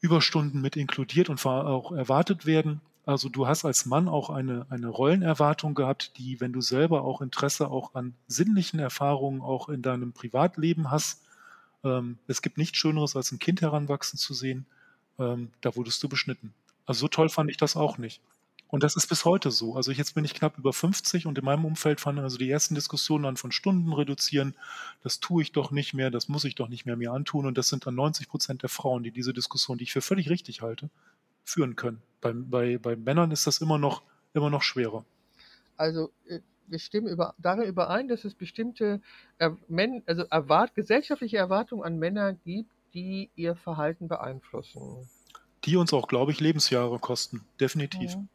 [0.00, 2.80] Überstunden mit inkludiert und auch erwartet werden.
[3.06, 7.20] Also du hast als Mann auch eine, eine Rollenerwartung gehabt, die, wenn du selber auch
[7.20, 11.22] Interesse auch an sinnlichen Erfahrungen auch in deinem Privatleben hast,
[11.84, 14.66] ähm, es gibt nichts Schöneres, als ein Kind heranwachsen zu sehen,
[15.20, 16.52] ähm, da wurdest du beschnitten.
[16.86, 18.20] Also so toll fand ich das auch nicht.
[18.70, 19.74] Und das ist bis heute so.
[19.74, 22.76] Also jetzt bin ich knapp über 50 und in meinem Umfeld fanden also die ersten
[22.76, 24.54] Diskussionen an von Stunden reduzieren.
[25.02, 27.46] Das tue ich doch nicht mehr, das muss ich doch nicht mehr mir antun.
[27.46, 30.30] Und das sind dann 90 Prozent der Frauen, die diese Diskussion, die ich für völlig
[30.30, 30.88] richtig halte,
[31.44, 32.00] führen können.
[32.20, 34.02] Bei, bei, bei Männern ist das immer noch,
[34.34, 35.04] immer noch schwerer.
[35.76, 39.00] Also äh, wir stimmen über, darin überein, dass es bestimmte
[39.66, 45.08] Men, also erwart, gesellschaftliche Erwartungen an Männer gibt, die ihr Verhalten beeinflussen.
[45.64, 47.44] die uns auch, glaube ich, Lebensjahre kosten.
[47.60, 48.16] Definitiv.
[48.16, 48.28] Mhm.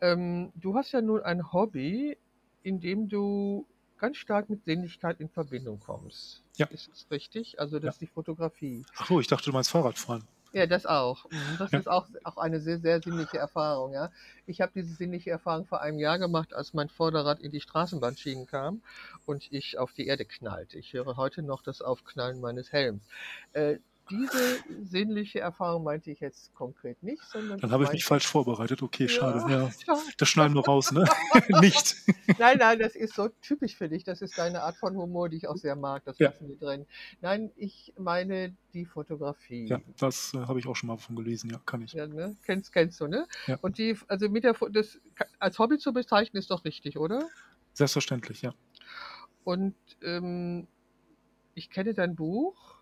[0.00, 2.16] Ähm, du hast ja nun ein Hobby,
[2.62, 3.66] in dem du
[3.98, 6.42] ganz stark mit Sinnlichkeit in Verbindung kommst.
[6.56, 6.66] Ja.
[6.66, 7.58] Ist das richtig?
[7.60, 7.90] Also das Ja.
[7.90, 8.84] ist die Fotografie.
[8.96, 10.24] Ach so, ich dachte, du meinst Fahrradfahren.
[10.52, 11.26] Ja, das auch.
[11.30, 11.78] Mhm, Das Ja.
[11.78, 13.92] ist auch, auch eine sehr, sehr sinnliche Erfahrung.
[13.92, 14.10] Ja.
[14.46, 18.46] Ich habe diese sinnliche Erfahrung vor einem Jahr gemacht, als mein Vorderrad in die Straßenbahnschienen
[18.46, 18.82] kam
[19.26, 20.78] und ich auf die Erde knallte.
[20.78, 23.06] Ich höre heute noch das Aufknallen meines Helms.
[23.52, 23.78] Äh,
[24.10, 28.82] diese sinnliche Erfahrung meinte ich jetzt konkret nicht, sondern Dann habe ich mich falsch vorbereitet.
[28.82, 29.38] Okay, schade.
[29.50, 29.70] Ja.
[29.86, 31.04] Ja, Das schneiden wir raus, ne?
[31.60, 31.96] Nicht.
[32.38, 34.04] Nein, nein, das ist so typisch für dich.
[34.04, 36.04] Das ist deine Art von Humor, die ich auch sehr mag.
[36.04, 36.30] Das Ja.
[36.30, 36.86] lassen wir drin.
[37.20, 39.66] Nein, ich meine die Fotografie.
[39.66, 41.50] Ja, das äh, habe ich auch schon mal von gelesen.
[41.50, 41.92] Ja, kann ich.
[41.92, 42.36] Ja, ne?
[42.44, 43.26] Kennst, kennst du, ne?
[43.46, 43.58] Ja.
[43.62, 44.98] Und die, also mit der, das
[45.38, 47.26] als Hobby zu bezeichnen, ist doch richtig, oder?
[47.72, 48.54] Selbstverständlich, ja.
[49.44, 50.66] Und ähm,
[51.54, 52.77] ich kenne dein Buch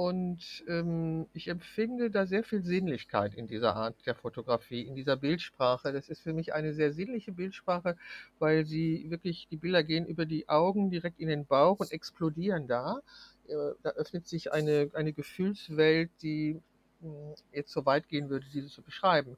[0.00, 5.18] und ähm, ich empfinde da sehr viel Sinnlichkeit in dieser Art der Fotografie, in dieser
[5.18, 5.92] Bildsprache.
[5.92, 7.98] Das ist für mich eine sehr sinnliche Bildsprache,
[8.38, 12.66] weil sie wirklich, die Bilder gehen über die Augen direkt in den Bauch und explodieren
[12.66, 13.02] da.
[13.46, 16.58] Äh, Da öffnet sich eine, eine Gefühlswelt, die
[17.02, 19.36] mh, jetzt so weit gehen würde, diese zu beschreiben.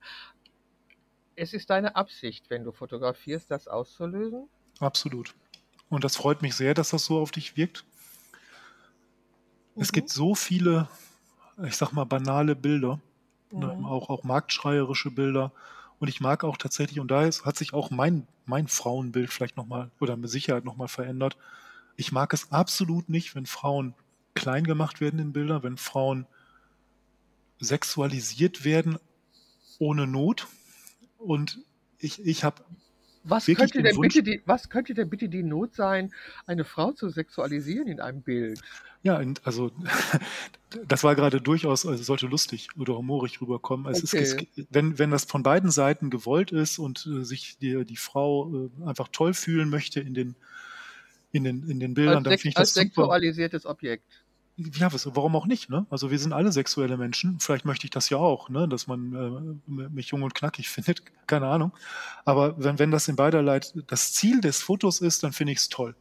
[1.35, 4.49] Es ist deine Absicht, wenn du fotografierst, das auszulösen?
[4.79, 5.35] Absolut.
[5.89, 7.85] Und das freut mich sehr, dass das so auf dich wirkt.
[9.79, 9.95] Es Mhm.
[9.95, 10.89] gibt so viele,
[11.65, 13.01] ich sag mal, banale Bilder,
[13.57, 13.85] ne, Mhm.
[13.87, 15.53] auch, auch marktschreierische Bilder.
[15.99, 19.57] Und ich mag auch tatsächlich, und da ist, hat sich auch mein, mein Frauenbild vielleicht
[19.57, 21.37] nochmal oder mit Sicherheit nochmal verändert.
[21.97, 23.95] Ich mag es absolut nicht, wenn Frauen
[24.35, 26.27] klein gemacht werden in Bildern, wenn Frauen
[27.61, 28.99] sexualisiert werden
[29.79, 30.49] ohne Not.
[31.19, 31.61] Und
[31.99, 32.65] ich, ich habe
[33.25, 36.13] Was könnte, den denn Wunsch- bitte die, was könnte denn bitte die Not sein,
[36.47, 38.61] eine Frau zu sexualisieren in einem Bild?
[39.03, 39.71] Ja, und also
[40.89, 43.91] das war gerade durchaus, also sollte lustig oder humorig rüberkommen.
[43.93, 44.49] Es ist, Okay.
[44.57, 48.53] es, wenn, wenn das von beiden Seiten gewollt ist und äh, sich die, die Frau
[48.55, 50.35] äh, einfach toll fühlen möchte in den,
[51.33, 53.03] in den, in den Bildern, Als, dann finde ich als das super.
[53.03, 54.05] sexualisiertes Objekt.
[54.57, 55.87] Ja, was, warum auch nicht, ne?
[55.89, 57.41] Also wir sind alle sexuelle Menschen.
[57.41, 58.69] Vielleicht möchte ich das ja auch, ne?
[58.69, 61.03] Dass man äh, mich jung und knackig findet.
[61.27, 61.73] Keine Ahnung.
[62.25, 65.69] Aber wenn, wenn das in beiderlei das Ziel des Fotos ist, dann finde ich es
[65.69, 65.95] toll.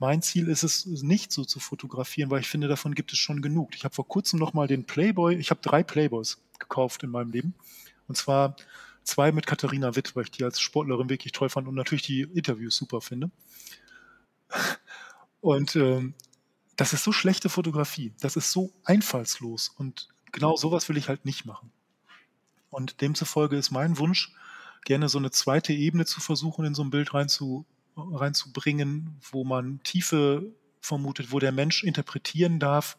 [0.00, 3.40] Mein Ziel ist es nicht so zu fotografieren, weil ich finde, davon gibt es schon
[3.40, 3.76] genug.
[3.76, 7.30] Ich habe vor kurzem noch mal den Playboy, ich habe drei Playboys gekauft in meinem
[7.30, 7.54] Leben.
[8.08, 8.56] Und zwar
[9.04, 12.22] zwei mit Katharina Witt, weil ich die als Sportlerin wirklich toll fand und natürlich die
[12.22, 13.30] Interviews super finde.
[15.40, 16.14] Und ähm,
[16.76, 18.12] das ist so schlechte Fotografie.
[18.20, 19.68] Das ist so einfallslos.
[19.68, 21.70] Und genau sowas will ich halt nicht machen.
[22.70, 24.34] Und demzufolge ist mein Wunsch,
[24.84, 27.66] gerne so eine zweite Ebene zu versuchen, in so ein Bild reinzu,
[27.96, 30.50] reinzubringen, wo man Tiefe
[30.80, 32.96] vermutet, wo der Mensch interpretieren darf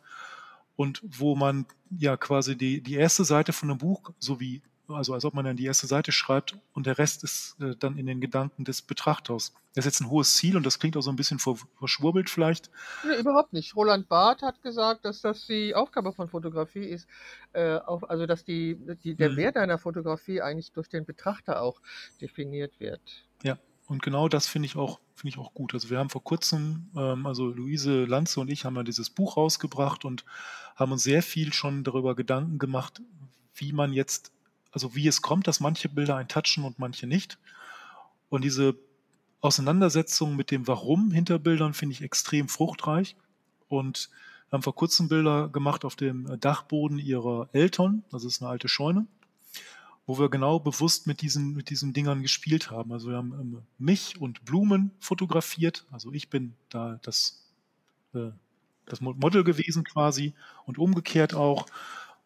[0.75, 5.13] und wo man ja quasi die, die erste Seite von einem Buch, so wie, also
[5.13, 8.05] als ob man dann die erste Seite schreibt und der Rest ist äh, dann in
[8.05, 9.53] den Gedanken des Betrachters.
[9.73, 12.29] Das ist jetzt ein hohes Ziel und das klingt auch so ein bisschen ver- verschwurbelt
[12.29, 12.69] vielleicht.
[13.07, 13.75] Nee, überhaupt nicht.
[13.75, 17.07] Roland Barth hat gesagt, dass das die Aufgabe von Fotografie ist,
[17.53, 19.37] äh, auch, also dass die, die, der Mhm.
[19.37, 21.81] Wert einer Fotografie eigentlich durch den Betrachter auch
[22.21, 23.01] definiert wird.
[23.41, 23.57] Ja,
[23.87, 25.73] und genau das finde ich auch, finde ich auch gut.
[25.73, 29.37] Also wir haben vor kurzem, ähm, also Luise Lanze und ich haben ja dieses Buch
[29.37, 30.25] rausgebracht und
[30.75, 33.01] haben uns sehr viel schon darüber Gedanken gemacht,
[33.55, 34.31] wie man jetzt,
[34.73, 37.37] also wie es kommt, dass manche Bilder einen touchen und manche nicht.
[38.29, 38.75] Und diese
[39.39, 43.15] Auseinandersetzung mit dem Warum hinter Bildern finde ich extrem fruchtreich.
[43.69, 44.09] Und
[44.49, 48.67] wir haben vor kurzem Bilder gemacht auf dem Dachboden ihrer Eltern, das ist eine alte
[48.67, 49.07] Scheune
[50.05, 52.91] wo wir genau bewusst mit diesen, mit diesen Dingern gespielt haben.
[52.91, 55.85] Also wir haben ähm, mich und Blumen fotografiert.
[55.91, 57.45] Also ich bin da das,
[58.13, 58.31] äh,
[58.85, 60.33] das Mo- Model gewesen quasi
[60.65, 61.67] und umgekehrt auch.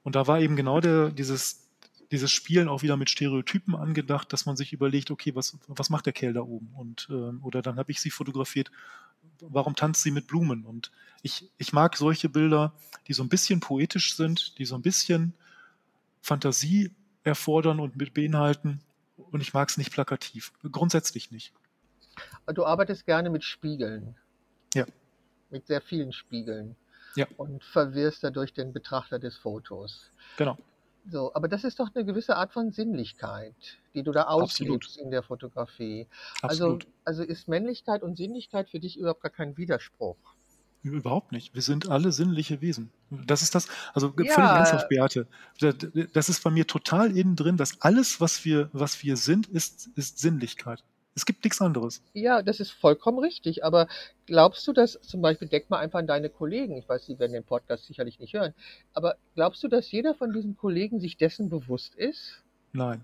[0.04, 1.67] Und da war eben genau der, dieses,
[2.12, 6.06] dieses Spielen auch wieder mit Stereotypen angedacht, dass man sich überlegt, okay, was, was macht
[6.06, 6.72] der Kerl da oben?
[6.76, 8.72] Und, ähm, oder dann habe ich sie fotografiert,
[9.42, 10.66] warum tanzt sie mit Blumen?
[10.66, 10.92] Und
[11.22, 12.74] ich, ich mag solche Bilder,
[13.08, 15.34] die so ein bisschen poetisch sind, die so ein bisschen
[16.22, 16.92] Fantasie
[17.24, 18.82] erfordern und mit beinhalten.
[19.32, 20.54] Und ich mag es nicht plakativ.
[20.72, 21.54] Grundsätzlich nicht.
[22.54, 24.16] Du arbeitest gerne mit Spiegeln.
[24.74, 24.86] Ja.
[25.50, 26.76] Mit sehr vielen Spiegeln.
[27.16, 27.28] Ja.
[27.38, 30.10] Und verwirrst dadurch den Betrachter des Fotos.
[30.38, 30.58] Genau.
[31.10, 33.56] So, aber das ist doch eine gewisse Art von Sinnlichkeit,
[33.94, 36.08] die du da auslebst in der Fotografie.
[36.42, 36.86] Absolut.
[37.06, 40.18] Also, also ist Männlichkeit und Sinnlichkeit für dich überhaupt gar kein Widerspruch.
[40.84, 41.54] Überhaupt nicht.
[41.56, 42.92] Wir sind alle sinnliche Wesen.
[43.10, 44.58] Das ist das, also völlig Ja.
[44.58, 45.28] ernsthaft, Beate.
[46.14, 49.90] Das ist bei mir total innen drin, dass alles, was wir, was wir sind, ist,
[49.96, 50.84] ist Sinnlichkeit.
[51.18, 52.04] Es gibt nichts anderes.
[52.14, 53.66] Ja, das ist vollkommen richtig.
[53.66, 53.88] Aber
[54.28, 57.34] glaubst du, dass zum Beispiel, denk mal einfach an deine Kollegen, ich weiß, sie werden
[57.34, 58.54] den Podcast sicherlich nicht hören,
[58.94, 62.44] aber glaubst du, dass jeder von diesen Kollegen sich dessen bewusst ist?
[62.72, 63.04] Nein.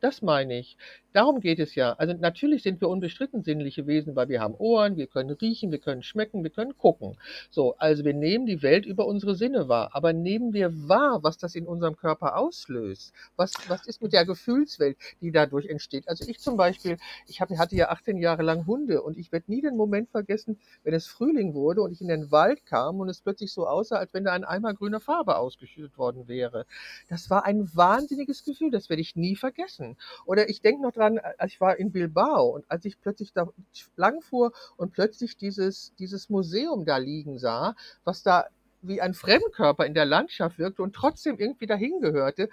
[0.00, 0.78] Das meine ich.
[1.16, 1.94] Darum geht es ja.
[1.94, 5.78] Also natürlich sind wir unbestritten sinnliche Wesen, weil wir haben Ohren, wir können riechen, wir
[5.78, 7.16] können schmecken, wir können gucken.
[7.48, 9.88] So, also wir nehmen die Welt über unsere Sinne wahr.
[9.94, 13.14] Aber nehmen wir wahr, was das in unserem Körper auslöst?
[13.34, 16.06] Was, was ist mit der Gefühlswelt, die dadurch entsteht?
[16.06, 19.50] Also ich zum Beispiel, ich hab, hatte ja 18 Jahre lang Hunde und ich werde
[19.50, 23.08] nie den Moment vergessen, wenn es Frühling wurde und ich in den Wald kam und
[23.08, 26.66] es plötzlich so aussah, als wenn da ein Eimer grüner Farbe ausgeschüttet worden wäre.
[27.08, 29.96] Das war ein wahnsinniges Gefühl, das werde ich nie vergessen.
[30.26, 33.48] Oder ich denke noch dran, als ich war in Bilbao und als ich plötzlich da
[33.96, 38.46] lang fuhr und plötzlich dieses, dieses Museum da liegen sah, was da
[38.82, 42.48] wie ein Fremdkörper in der Landschaft wirkte und trotzdem irgendwie dahin gehörte.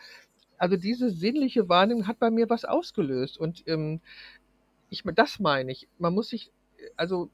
[0.57, 3.37] Also diese sinnliche Wahrnehmung hat bei mir was ausgelöst.
[3.37, 4.01] Und ähm,
[4.89, 5.87] ich, das meine ich.
[5.97, 6.51] Man muss sich,
[6.95, 7.29] also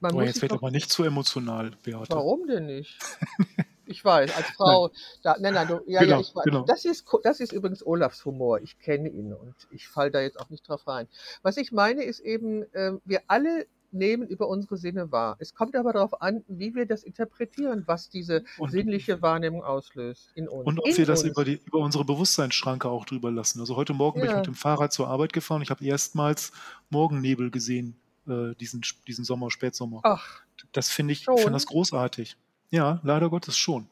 [0.00, 2.10] man Oh, muss jetzt wird doch, aber nicht zu emotional, Beate.
[2.14, 2.98] warum denn nicht?
[3.86, 4.90] Ich weiß, als Frau,
[5.22, 6.44] da, nein, nein, du, ja, ja, Genau, ich weiß.
[6.44, 6.64] genau.
[6.64, 8.60] Das ist, das ist übrigens Olafs Humor.
[8.60, 11.08] Ich kenne ihn und ich falle da jetzt auch nicht drauf rein.
[11.42, 15.36] Was ich meine, ist eben, ähm, wir alle nehmen über unsere Sinne wahr.
[15.38, 20.30] Es kommt aber darauf an, wie wir das interpretieren, was diese Und, sinnliche Wahrnehmung auslöst
[20.34, 20.66] in uns.
[20.66, 23.60] und ob In wir das über, die, über unsere Bewusstseinsschranke auch drüber lassen.
[23.60, 24.38] Also heute Morgen bin ich Ja.
[24.38, 25.62] mit dem Fahrrad zur Arbeit gefahren.
[25.62, 26.50] Ich habe erstmals
[26.90, 27.96] Morgennebel gesehen,
[28.28, 30.00] äh, diesen, diesen Sommer, Spätsommer.
[30.02, 30.40] Ach,
[30.72, 31.36] Das finde ich, Schon?
[31.38, 32.36] finde das großartig.
[32.70, 33.86] Ja, leider Gottes schon.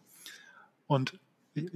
[0.87, 1.19] Und
[1.55, 1.67] äh,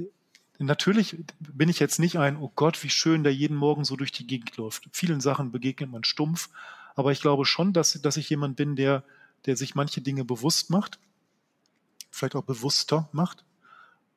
[0.59, 4.13] natürlich bin ich jetzt nicht ein, oh Gott, wie schön der jeden Morgen so durch
[4.13, 4.89] die Gegend läuft.
[4.93, 6.51] Vielen Sachen begegnet man stumpf,
[6.97, 9.05] aber ich glaube schon, dass, dass ich jemand bin, der,
[9.47, 10.99] der sich manche Dinge bewusst macht,
[12.11, 13.45] vielleicht auch bewusster macht,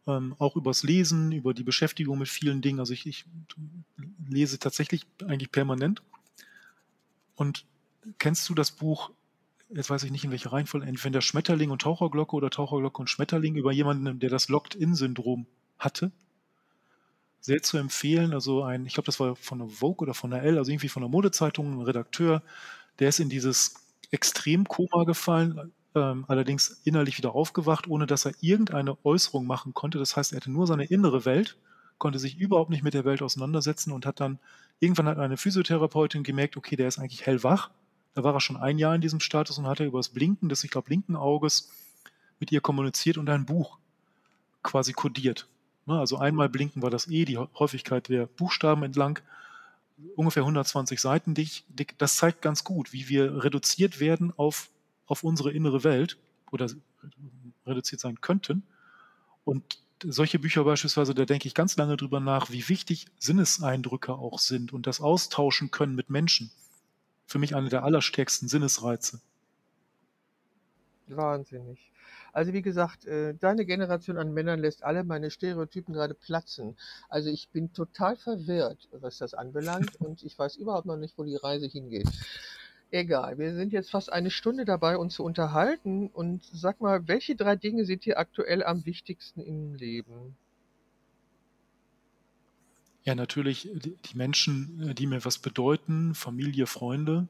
[0.07, 2.79] ähm, auch übers Lesen, über die Beschäftigung mit vielen Dingen.
[2.79, 3.25] Also ich, ich
[4.27, 6.01] lese tatsächlich eigentlich permanent.
[7.35, 7.65] Und
[8.17, 9.11] kennst du das Buch
[9.73, 13.55] jetzt weiß ich nicht in welcher Reihenfolge, entweder Schmetterling und Taucherglocke oder Taucherglocke und Schmetterling
[13.55, 15.45] über jemanden, der das Locked-In-Syndrom
[15.79, 16.11] hatte.
[17.39, 18.33] Sehr zu empfehlen.
[18.33, 20.89] Also ein, ich glaube, das war von der Vogue oder von der L, also irgendwie
[20.89, 22.43] von der Modezeitung, ein Redakteur,
[22.99, 23.75] der ist in dieses
[24.11, 29.97] Extremkoma gefallen, ähm, allerdings innerlich wieder aufgewacht, ohne dass er irgendeine Äußerung machen konnte.
[29.97, 31.57] Das heißt, er hatte nur seine innere Welt,
[31.97, 34.39] konnte sich überhaupt nicht mit der Welt auseinandersetzen und hat dann,
[34.79, 37.71] irgendwann hat eine Physiotherapeutin gemerkt, okay, der ist eigentlich hellwach
[38.13, 40.49] da war er schon ein Jahr in diesem Status und hat er über das Blinken
[40.49, 41.69] des, ich glaube, linken Auges
[42.39, 43.77] mit ihr kommuniziert und ein Buch
[44.63, 45.47] quasi kodiert.
[45.85, 49.19] Ne, Also einmal blinken war das E, die Häufigkeit der Buchstaben entlang,
[50.15, 51.63] ungefähr 120 Seiten dick.
[51.69, 51.97] dick.
[51.97, 54.69] Das zeigt ganz gut, wie wir reduziert werden auf,
[55.05, 56.17] auf unsere innere Welt
[56.51, 56.67] oder
[57.65, 58.63] reduziert sein könnten.
[59.45, 64.39] Und solche Bücher beispielsweise, da denke ich ganz lange drüber nach, wie wichtig Sinneseindrücke auch
[64.39, 66.51] sind und das austauschen können mit Menschen
[67.31, 69.21] für mich eine der allerstärksten Sinnesreize.
[71.07, 71.91] Wahnsinnig.
[72.33, 76.77] Also wie gesagt, äh, deine Generation an Männern lässt alle meine Stereotypen gerade platzen.
[77.09, 81.23] Also ich bin total verwirrt, was das anbelangt und ich weiß überhaupt noch nicht, wo
[81.23, 82.07] die Reise hingeht.
[82.91, 87.35] Egal, wir sind jetzt fast eine Stunde dabei, uns zu unterhalten und sag mal, welche
[87.35, 90.35] drei Dinge sind dir aktuell am wichtigsten im Leben?
[93.03, 97.27] Ja, natürlich die Menschen, äh, die mir was bedeuten, Familie, Freunde.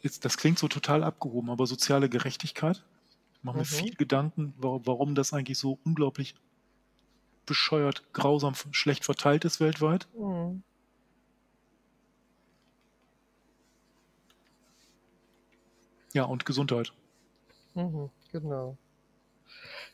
[0.00, 2.82] Jetzt, das klingt so total abgehoben, aber soziale Gerechtigkeit.
[3.34, 3.66] Ich mache mir Mhm.
[3.66, 6.34] viel Gedanken, wa- warum das eigentlich so unglaublich
[7.46, 10.08] bescheuert, grausam, schlecht verteilt ist weltweit.
[10.16, 10.62] Hm.
[16.14, 16.92] Ja, und Gesundheit.
[17.74, 18.76] Mhm, genau.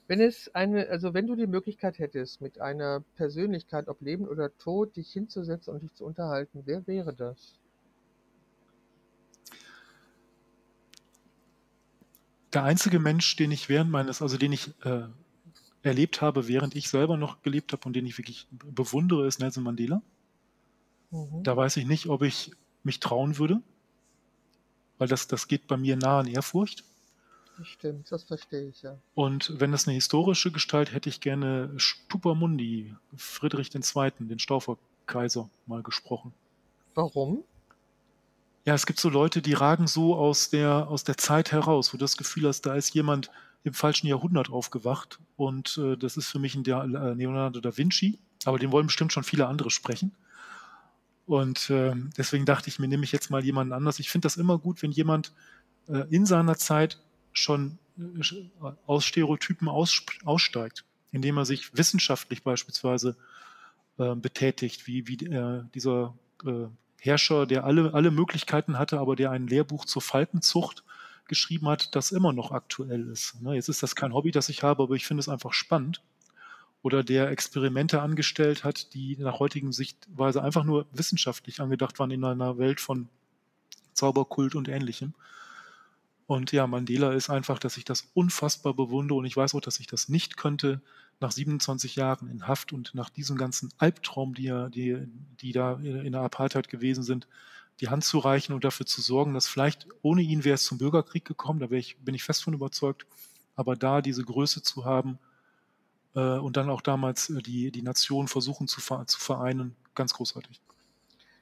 [0.06, 4.56] Wenn es eine, also wenn du die Möglichkeit hättest, mit einer Persönlichkeit, ob Leben oder
[4.58, 7.58] Tod, dich hinzusetzen und dich zu unterhalten, wer wäre das?
[12.54, 15.02] Der einzige Mensch, den ich während meines, also den ich äh,
[15.82, 19.64] erlebt habe, während ich selber noch gelebt habe und den ich wirklich bewundere, ist Nelson
[19.64, 20.00] Mandela.
[21.10, 21.42] Mhm.
[21.42, 22.52] Da weiß ich nicht, ob ich
[22.82, 23.60] mich trauen würde,
[24.96, 26.84] weil das, das geht bei mir nah an Ehrfurcht.
[27.58, 28.96] Das stimmt, das verstehe ich ja.
[29.14, 35.82] Und wenn das eine historische Gestalt, hätte ich gerne Stupamundi, Friedrich II., den Stauferkaiser, mal
[35.82, 36.32] gesprochen.
[36.94, 37.42] Warum?
[38.64, 41.96] Ja, es gibt so Leute, die ragen so aus der, aus der Zeit heraus, wo
[41.96, 43.30] du das Gefühl hast, da ist jemand
[43.64, 45.18] im falschen Jahrhundert aufgewacht.
[45.36, 48.86] Und äh, das ist für mich ein Der- äh, Leonardo da Vinci, aber den wollen
[48.86, 50.12] bestimmt schon viele andere sprechen.
[51.26, 53.98] Und ähm, deswegen dachte ich mir, nehme ich jetzt mal jemanden anders.
[53.98, 55.32] Ich finde das immer gut, wenn jemand
[55.88, 56.98] äh, in seiner Zeit
[57.32, 60.84] schon äh, aus Stereotypen aus, aussteigt.
[61.12, 63.16] indem er sich wissenschaftlich beispielsweise
[63.98, 66.14] äh, betätigt, wie, wie äh, dieser
[66.44, 66.66] äh,
[67.00, 70.84] Herrscher, der alle, alle Möglichkeiten hatte, aber der ein Lehrbuch zur Falkenzucht
[71.28, 73.40] geschrieben hat, das immer noch aktuell ist.
[73.40, 73.54] Ne?
[73.54, 76.02] Jetzt ist das kein Hobby, das ich habe, aber ich finde es einfach spannend.
[76.82, 82.24] Oder der Experimente angestellt hat, die nach heutigen Sichtweise einfach nur wissenschaftlich angedacht waren in
[82.24, 83.08] einer Welt von
[83.92, 85.14] Zauberkult und ähnlichem.
[86.28, 89.18] Und ja, Mandela ist einfach, dass ich das unfassbar bewundere.
[89.18, 90.82] Und ich weiß auch, dass ich das nicht könnte
[91.20, 95.08] nach 27 Jahren in Haft und nach diesem ganzen Albtraum, die, die,
[95.40, 97.26] die da in der Apartheid gewesen sind,
[97.80, 100.76] die Hand zu reichen und dafür zu sorgen, dass vielleicht ohne ihn wäre es zum
[100.76, 103.06] Bürgerkrieg gekommen, da ich, bin ich fest von überzeugt,
[103.56, 105.18] aber da diese Größe zu haben
[106.14, 110.60] äh, und dann auch damals äh, die, die Nation versuchen zu, zu vereinen, ganz großartig.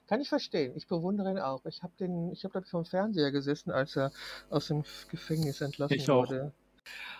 [0.07, 0.73] Kann ich verstehen.
[0.77, 1.65] Ich bewundere ihn auch.
[1.67, 4.13] Ich habe den, ich habe glaube ich vom Fernseher gesessen, als er
[4.51, 6.29] aus dem Gefängnis entlassen ich auch.
[6.29, 6.53] wurde.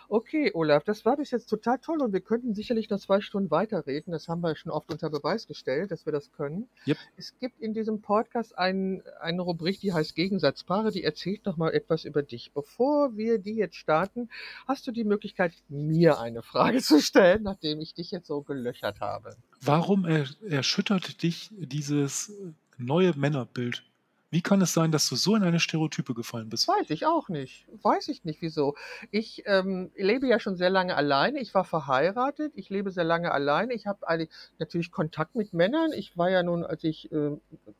[0.09, 3.51] Okay, Olaf, das war bis jetzt total toll und wir könnten sicherlich noch zwei Stunden
[3.51, 4.13] weiterreden.
[4.13, 6.69] Das haben wir schon oft unter Beweis gestellt, dass wir das können.
[6.87, 6.97] Yep.
[7.17, 11.75] Es gibt in diesem Podcast ein, eine Rubrik, die heißt Gegensatzpaare, die erzählt noch mal
[11.75, 12.53] etwas über dich.
[12.53, 14.31] Bevor wir die jetzt starten,
[14.69, 19.01] hast du die Möglichkeit, mir eine Frage zu stellen, nachdem ich dich jetzt so gelöchert
[19.01, 19.35] habe.
[19.61, 22.33] Warum erschüttert dich dieses
[22.79, 23.85] neue Männerbild?
[24.31, 26.67] Wie kann es sein, dass du so in eine Stereotype gefallen bist?
[26.67, 27.67] Weiß ich auch nicht.
[27.83, 28.75] Weiß ich nicht, wieso.
[29.13, 31.41] Ich ähm, lebe ja schon sehr lange alleine.
[31.41, 32.53] Ich war verheiratet.
[32.57, 33.73] Ich lebe sehr lange alleine.
[33.73, 35.93] Ich habe natürlich Kontakt mit Männern.
[35.93, 37.37] Ich war ja nun, als ich äh,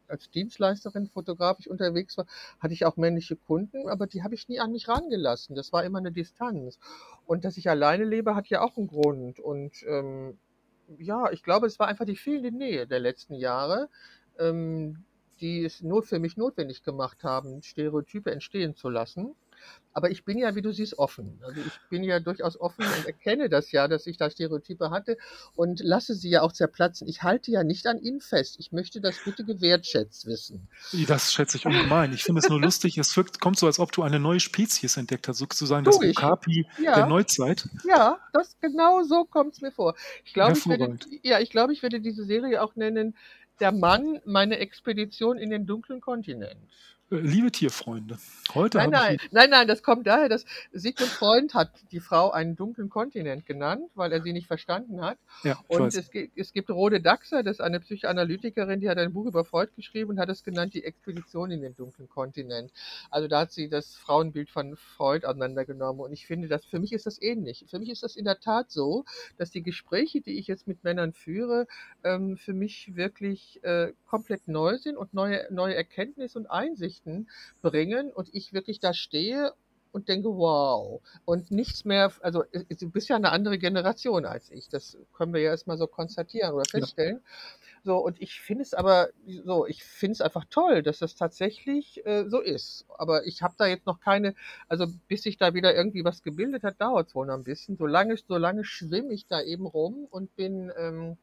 [0.07, 2.27] als Dienstleisterin fotografisch unterwegs war,
[2.61, 5.57] hatte ich auch männliche Kunden, aber die habe ich nie an mich rangelassen.
[5.57, 6.79] Das war immer eine Distanz.
[7.27, 9.41] Und dass ich alleine lebe, hat ja auch einen Grund.
[9.41, 10.39] Und ähm,
[10.99, 13.89] ja, ich glaube, es war einfach die fehlende Nähe der letzten Jahre.
[14.39, 15.05] Ähm,
[15.41, 19.35] die es nur für mich notwendig gemacht haben, Stereotype entstehen zu lassen.
[19.95, 21.41] Aber ich bin ja, wie du siehst, offen.
[21.43, 25.17] Also ich bin ja durchaus offen und erkenne das ja, dass ich da Stereotype hatte
[25.55, 27.09] und lasse sie ja auch zerplatzen.
[27.09, 28.57] Ich halte ja nicht an ihnen fest.
[28.59, 30.69] Ich möchte das bitte gewertschätzt wissen.
[31.09, 32.13] Das schätze ich ungemein.
[32.13, 32.99] Ich finde es nur lustig.
[32.99, 36.67] Es wirkt, kommt so, als ob du eine neue Spezies entdeckt hast, sozusagen das Okapi
[36.79, 36.95] ja.
[36.95, 37.67] der Neuzeit.
[37.89, 39.95] Ja, das genau so kommt es mir vor.
[40.25, 43.17] Ich glaube, ich werde, ja, ich glaube, ich werde diese Serie auch nennen
[43.61, 46.57] der Mann meine Expedition in den dunklen Kontinent.
[47.09, 48.19] Liebe Tierfreunde,
[48.53, 52.57] heute nein, nein, nein, nein, das kommt daher, dass Sigmund Freund hat die Frau einen
[52.57, 55.17] dunklen Kontinent genannt, weil er sie nicht verstanden hat.
[55.45, 59.27] Ja, und es, es, gibt Rode Daxer, das ist eine Psychoanalytikerin, die hat ein Buch
[59.27, 62.73] über Freud geschrieben und hat es genannt, die Expedition in den dunklen Kontinent.
[63.09, 66.93] Also da hat sie das Frauenbild von Freud auseinandergenommen und ich finde, dass für mich
[66.93, 67.67] ist das ähnlich.
[67.69, 69.05] Für mich ist das in der Tat so,
[69.39, 71.69] dass die Gespräche, die ich jetzt mit Männern führe,
[72.03, 77.29] ähm, für mich wirklich äh, komplett neu sind und neue, neue Erkenntnisse und Einsichten Nachrichten
[77.63, 79.53] bringen und ich wirklich da stehe
[79.93, 81.01] und denke, wow.
[81.25, 84.69] Und nichts mehr, also du bist ja eine andere Generation als ich.
[84.69, 87.17] Das können wir ja erstmal so konstatieren oder feststellen.
[87.17, 87.31] Ja.
[87.85, 89.11] So, und ich finde es aber
[89.45, 92.85] so, ich finde es einfach toll, dass das tatsächlich äh, so ist.
[92.99, 94.35] Aber ich habe da jetzt noch keine,
[94.69, 97.77] also bis sich da wieder irgendwie was gebildet hat, dauert es wohl noch ein bisschen.
[97.77, 101.17] Solange, solange schwimme ich da eben rum und bin ähm,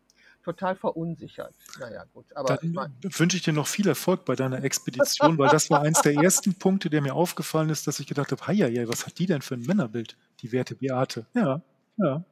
[0.43, 1.53] total verunsichert.
[1.79, 2.25] Naja, gut.
[2.35, 5.81] Aber Dann mein, wünsche ich dir noch viel Erfolg bei deiner Expedition, weil das war
[5.81, 9.05] eins der ersten Punkte, der mir aufgefallen ist, dass ich gedacht habe, ja, ja, was
[9.05, 11.25] hat die denn für ein Männerbild, die werte Beate?
[11.33, 11.61] Ja,
[11.97, 12.23] ja.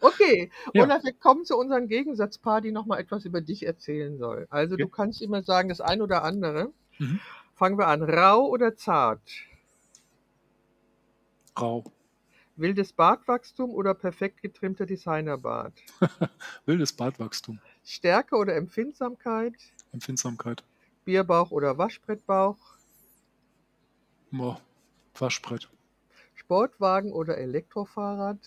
[0.00, 0.84] Okay, ja.
[0.84, 4.46] Olaf, wir kommen zu unserem Gegensatzpaar, die nochmal etwas über dich erzählen soll.
[4.50, 4.82] Also okay.
[4.82, 6.72] du kannst immer sagen, das ein oder andere.
[6.98, 7.20] Mhm.
[7.54, 8.02] Fangen wir an.
[8.02, 9.20] Rau oder zart?
[11.58, 11.84] Rau.
[12.60, 15.72] Wildes Bartwachstum oder perfekt getrimmter Designerbart?
[16.66, 17.58] Wildes Bartwachstum.
[17.82, 19.54] Stärke oder Empfindsamkeit?
[19.92, 20.62] Empfindsamkeit.
[21.06, 22.58] Bierbauch oder Waschbrettbauch?
[24.30, 24.60] Boah,
[25.14, 25.70] Waschbrett.
[26.34, 28.38] Sportwagen oder Elektrofahrrad?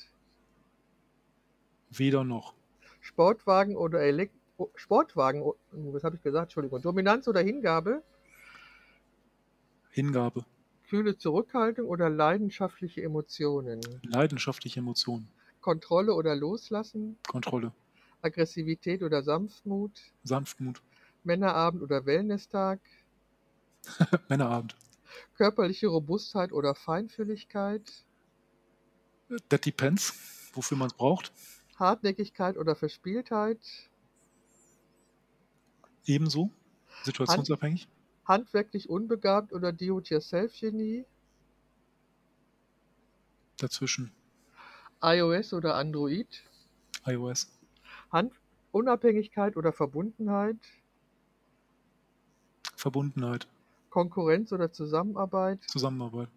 [1.89, 2.53] Weder noch.
[3.01, 6.45] Sportwagen oder Elektro Sportwagen, oh, was habe ich gesagt?
[6.45, 6.82] Entschuldigung.
[6.82, 8.03] Dominanz oder Hingabe?
[9.89, 10.45] Hingabe.
[10.94, 13.82] Kühle Zurückhaltung oder leidenschaftliche Emotionen?
[14.04, 15.28] Leidenschaftliche Emotionen.
[15.60, 17.18] Kontrolle oder Loslassen?
[17.28, 17.72] Kontrolle.
[18.22, 20.00] Aggressivität oder Sanftmut?
[20.24, 20.84] Sanftmut.
[21.24, 22.80] Männerabend oder Wellnesstag?
[24.30, 24.76] Männerabend.
[25.36, 28.06] Körperliche Robustheit oder Feinfühligkeit?
[29.50, 30.14] That depends,
[30.54, 31.32] wofür man es braucht.
[31.76, 33.89] Hartnäckigkeit oder Verspieltheit?
[36.06, 36.52] Ebenso,
[37.02, 37.88] situationsabhängig.
[38.26, 41.05] Handwerklich unbegabt oder Do-it-yourself-Genie?
[43.57, 44.11] Dazwischen.
[45.01, 46.28] iOS oder Android?
[47.05, 47.47] iOS.
[48.11, 48.34] Hand
[48.71, 50.57] Unabhängigkeit oder Verbundenheit?
[52.76, 53.47] Verbundenheit.
[53.89, 55.63] Konkurrenz oder Zusammenarbeit?
[55.67, 56.30] Zusammenarbeit.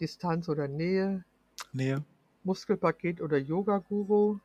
[0.00, 1.24] Distanz oder Nähe?
[1.72, 2.04] Nähe.
[2.42, 4.40] Muskelpaket oder Yoga-Guru?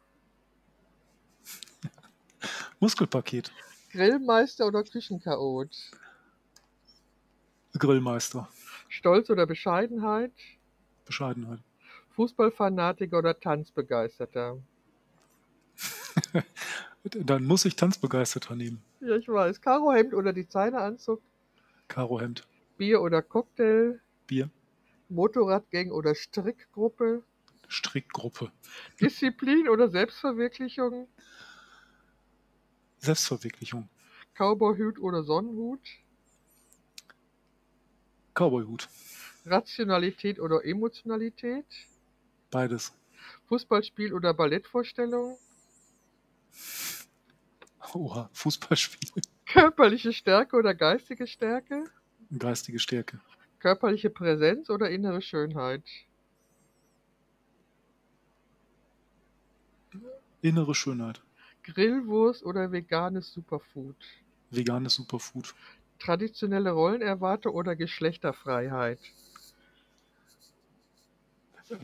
[2.79, 3.51] Muskelpaket.
[3.91, 5.75] Grillmeister oder Küchenchaot?
[7.77, 8.47] Grillmeister.
[8.87, 10.31] Stolz oder Bescheidenheit?
[11.05, 11.59] Bescheidenheit.
[12.15, 14.57] Fußballfanatiker oder Tanzbegeisterter?
[17.03, 18.81] Dann muss ich Tanzbegeisterter nehmen.
[19.01, 19.61] Ja, ich weiß.
[19.61, 21.21] Karohemd oder Designeranzug?
[21.87, 22.47] Karohemd.
[22.77, 23.99] Bier oder Cocktail?
[24.27, 24.49] Bier.
[25.09, 27.23] Motorradgang oder Strickgruppe?
[27.67, 28.51] Strickgruppe.
[28.99, 31.07] Disziplin oder Selbstverwirklichung?
[32.99, 33.89] Selbstverwirklichung.
[34.33, 35.81] Cowboyhut oder Sonnenhut?
[38.35, 38.89] Cowboyhut.
[39.45, 41.65] Rationalität oder Emotionalität?
[42.51, 42.93] Beides.
[43.47, 45.37] Fußballspiel oder Ballettvorstellung?
[47.93, 49.23] Oha, Fußballspiel.
[49.45, 51.85] Körperliche Stärke oder geistige Stärke?
[52.37, 53.19] Geistige Stärke.
[53.59, 55.83] Körperliche Präsenz oder innere Schönheit?
[60.41, 61.21] Innere Schönheit.
[61.63, 63.95] Grillwurst oder veganes Superfood?
[64.51, 65.55] Veganes Superfood.
[65.99, 68.99] Traditionelle Rollenerwarte oder Geschlechterfreiheit?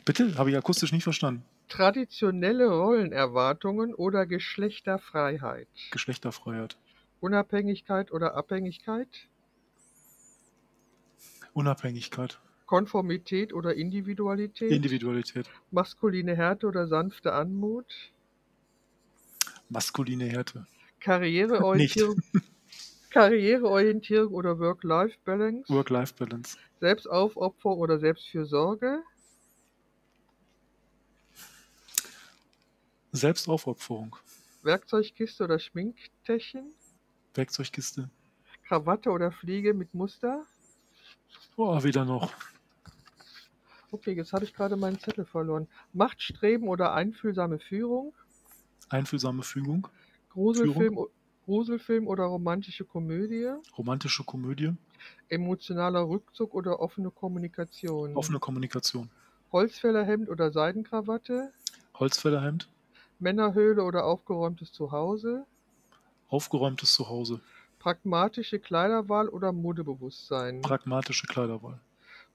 [0.05, 0.37] Bitte?
[0.37, 1.43] Habe ich akustisch nicht verstanden.
[1.67, 5.67] Traditionelle Rollenerwartungen oder Geschlechterfreiheit?
[5.91, 6.77] Geschlechterfreiheit.
[7.19, 9.27] Unabhängigkeit oder Abhängigkeit?
[11.53, 12.39] Unabhängigkeit.
[12.65, 14.71] Konformität oder Individualität?
[14.71, 15.49] Individualität.
[15.71, 18.13] Maskuline Härte oder sanfte Anmut?
[19.69, 20.67] Maskuline Härte.
[20.99, 22.21] Karriereorientierung,
[23.11, 25.71] Karriereorientierung oder Work-Life-Balance?
[25.71, 26.57] Work-Life-Balance.
[26.79, 29.03] Selbstaufopferung oder Selbstfürsorge?
[33.11, 34.15] Selbstaufopferung.
[34.63, 36.73] Werkzeugkiste oder Schminktäschchen?
[37.33, 38.09] Werkzeugkiste.
[38.67, 40.45] Krawatte oder Fliege mit Muster?
[41.57, 42.33] Oh, wieder noch.
[43.91, 45.67] Okay, jetzt habe ich gerade meinen Zettel verloren.
[45.91, 48.13] Machtstreben oder einfühlsame Führung?
[48.87, 49.89] Einfühlsame Fügung.
[50.29, 51.07] Gruselfilm,
[51.45, 53.51] Gruselfilm oder romantische Komödie?
[53.77, 54.75] Romantische Komödie.
[55.29, 58.15] Emotionaler Rückzug oder offene Kommunikation?
[58.15, 59.09] Offene Kommunikation.
[59.51, 61.51] Holzfällerhemd oder Seidenkrawatte?
[61.95, 62.69] Holzfällerhemd.
[63.19, 65.45] Männerhöhle oder aufgeräumtes Zuhause?
[66.29, 67.41] Aufgeräumtes Zuhause.
[67.79, 70.61] Pragmatische Kleiderwahl oder Modebewusstsein?
[70.61, 71.79] Pragmatische Kleiderwahl.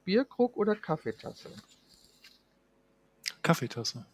[0.05, 1.49] Bierkrug oder Kaffeetasse?
[3.43, 4.05] Kaffeetasse.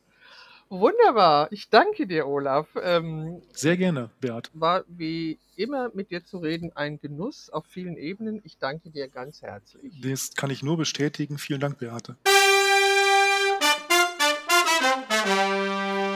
[0.73, 1.53] Wunderbar.
[1.53, 2.67] Ich danke dir, Olaf.
[2.83, 4.51] Ähm, Sehr gerne, Beat.
[4.55, 8.41] war wie immer mit dir zu reden ein Genuss auf vielen Ebenen.
[8.43, 10.01] Ich danke dir ganz herzlich.
[10.01, 11.37] Das kann ich nur bestätigen.
[11.37, 12.17] Vielen Dank, Beate.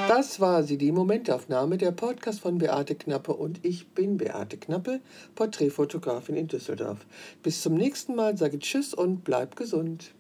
[0.09, 5.01] Das war sie, die Momentaufnahme, der Podcast von Beate Knappe und ich bin Beate Knappe,
[5.35, 7.05] Porträtfotografin in Düsseldorf.
[7.43, 10.15] Bis zum nächsten Mal sage Tschüss und bleib gesund.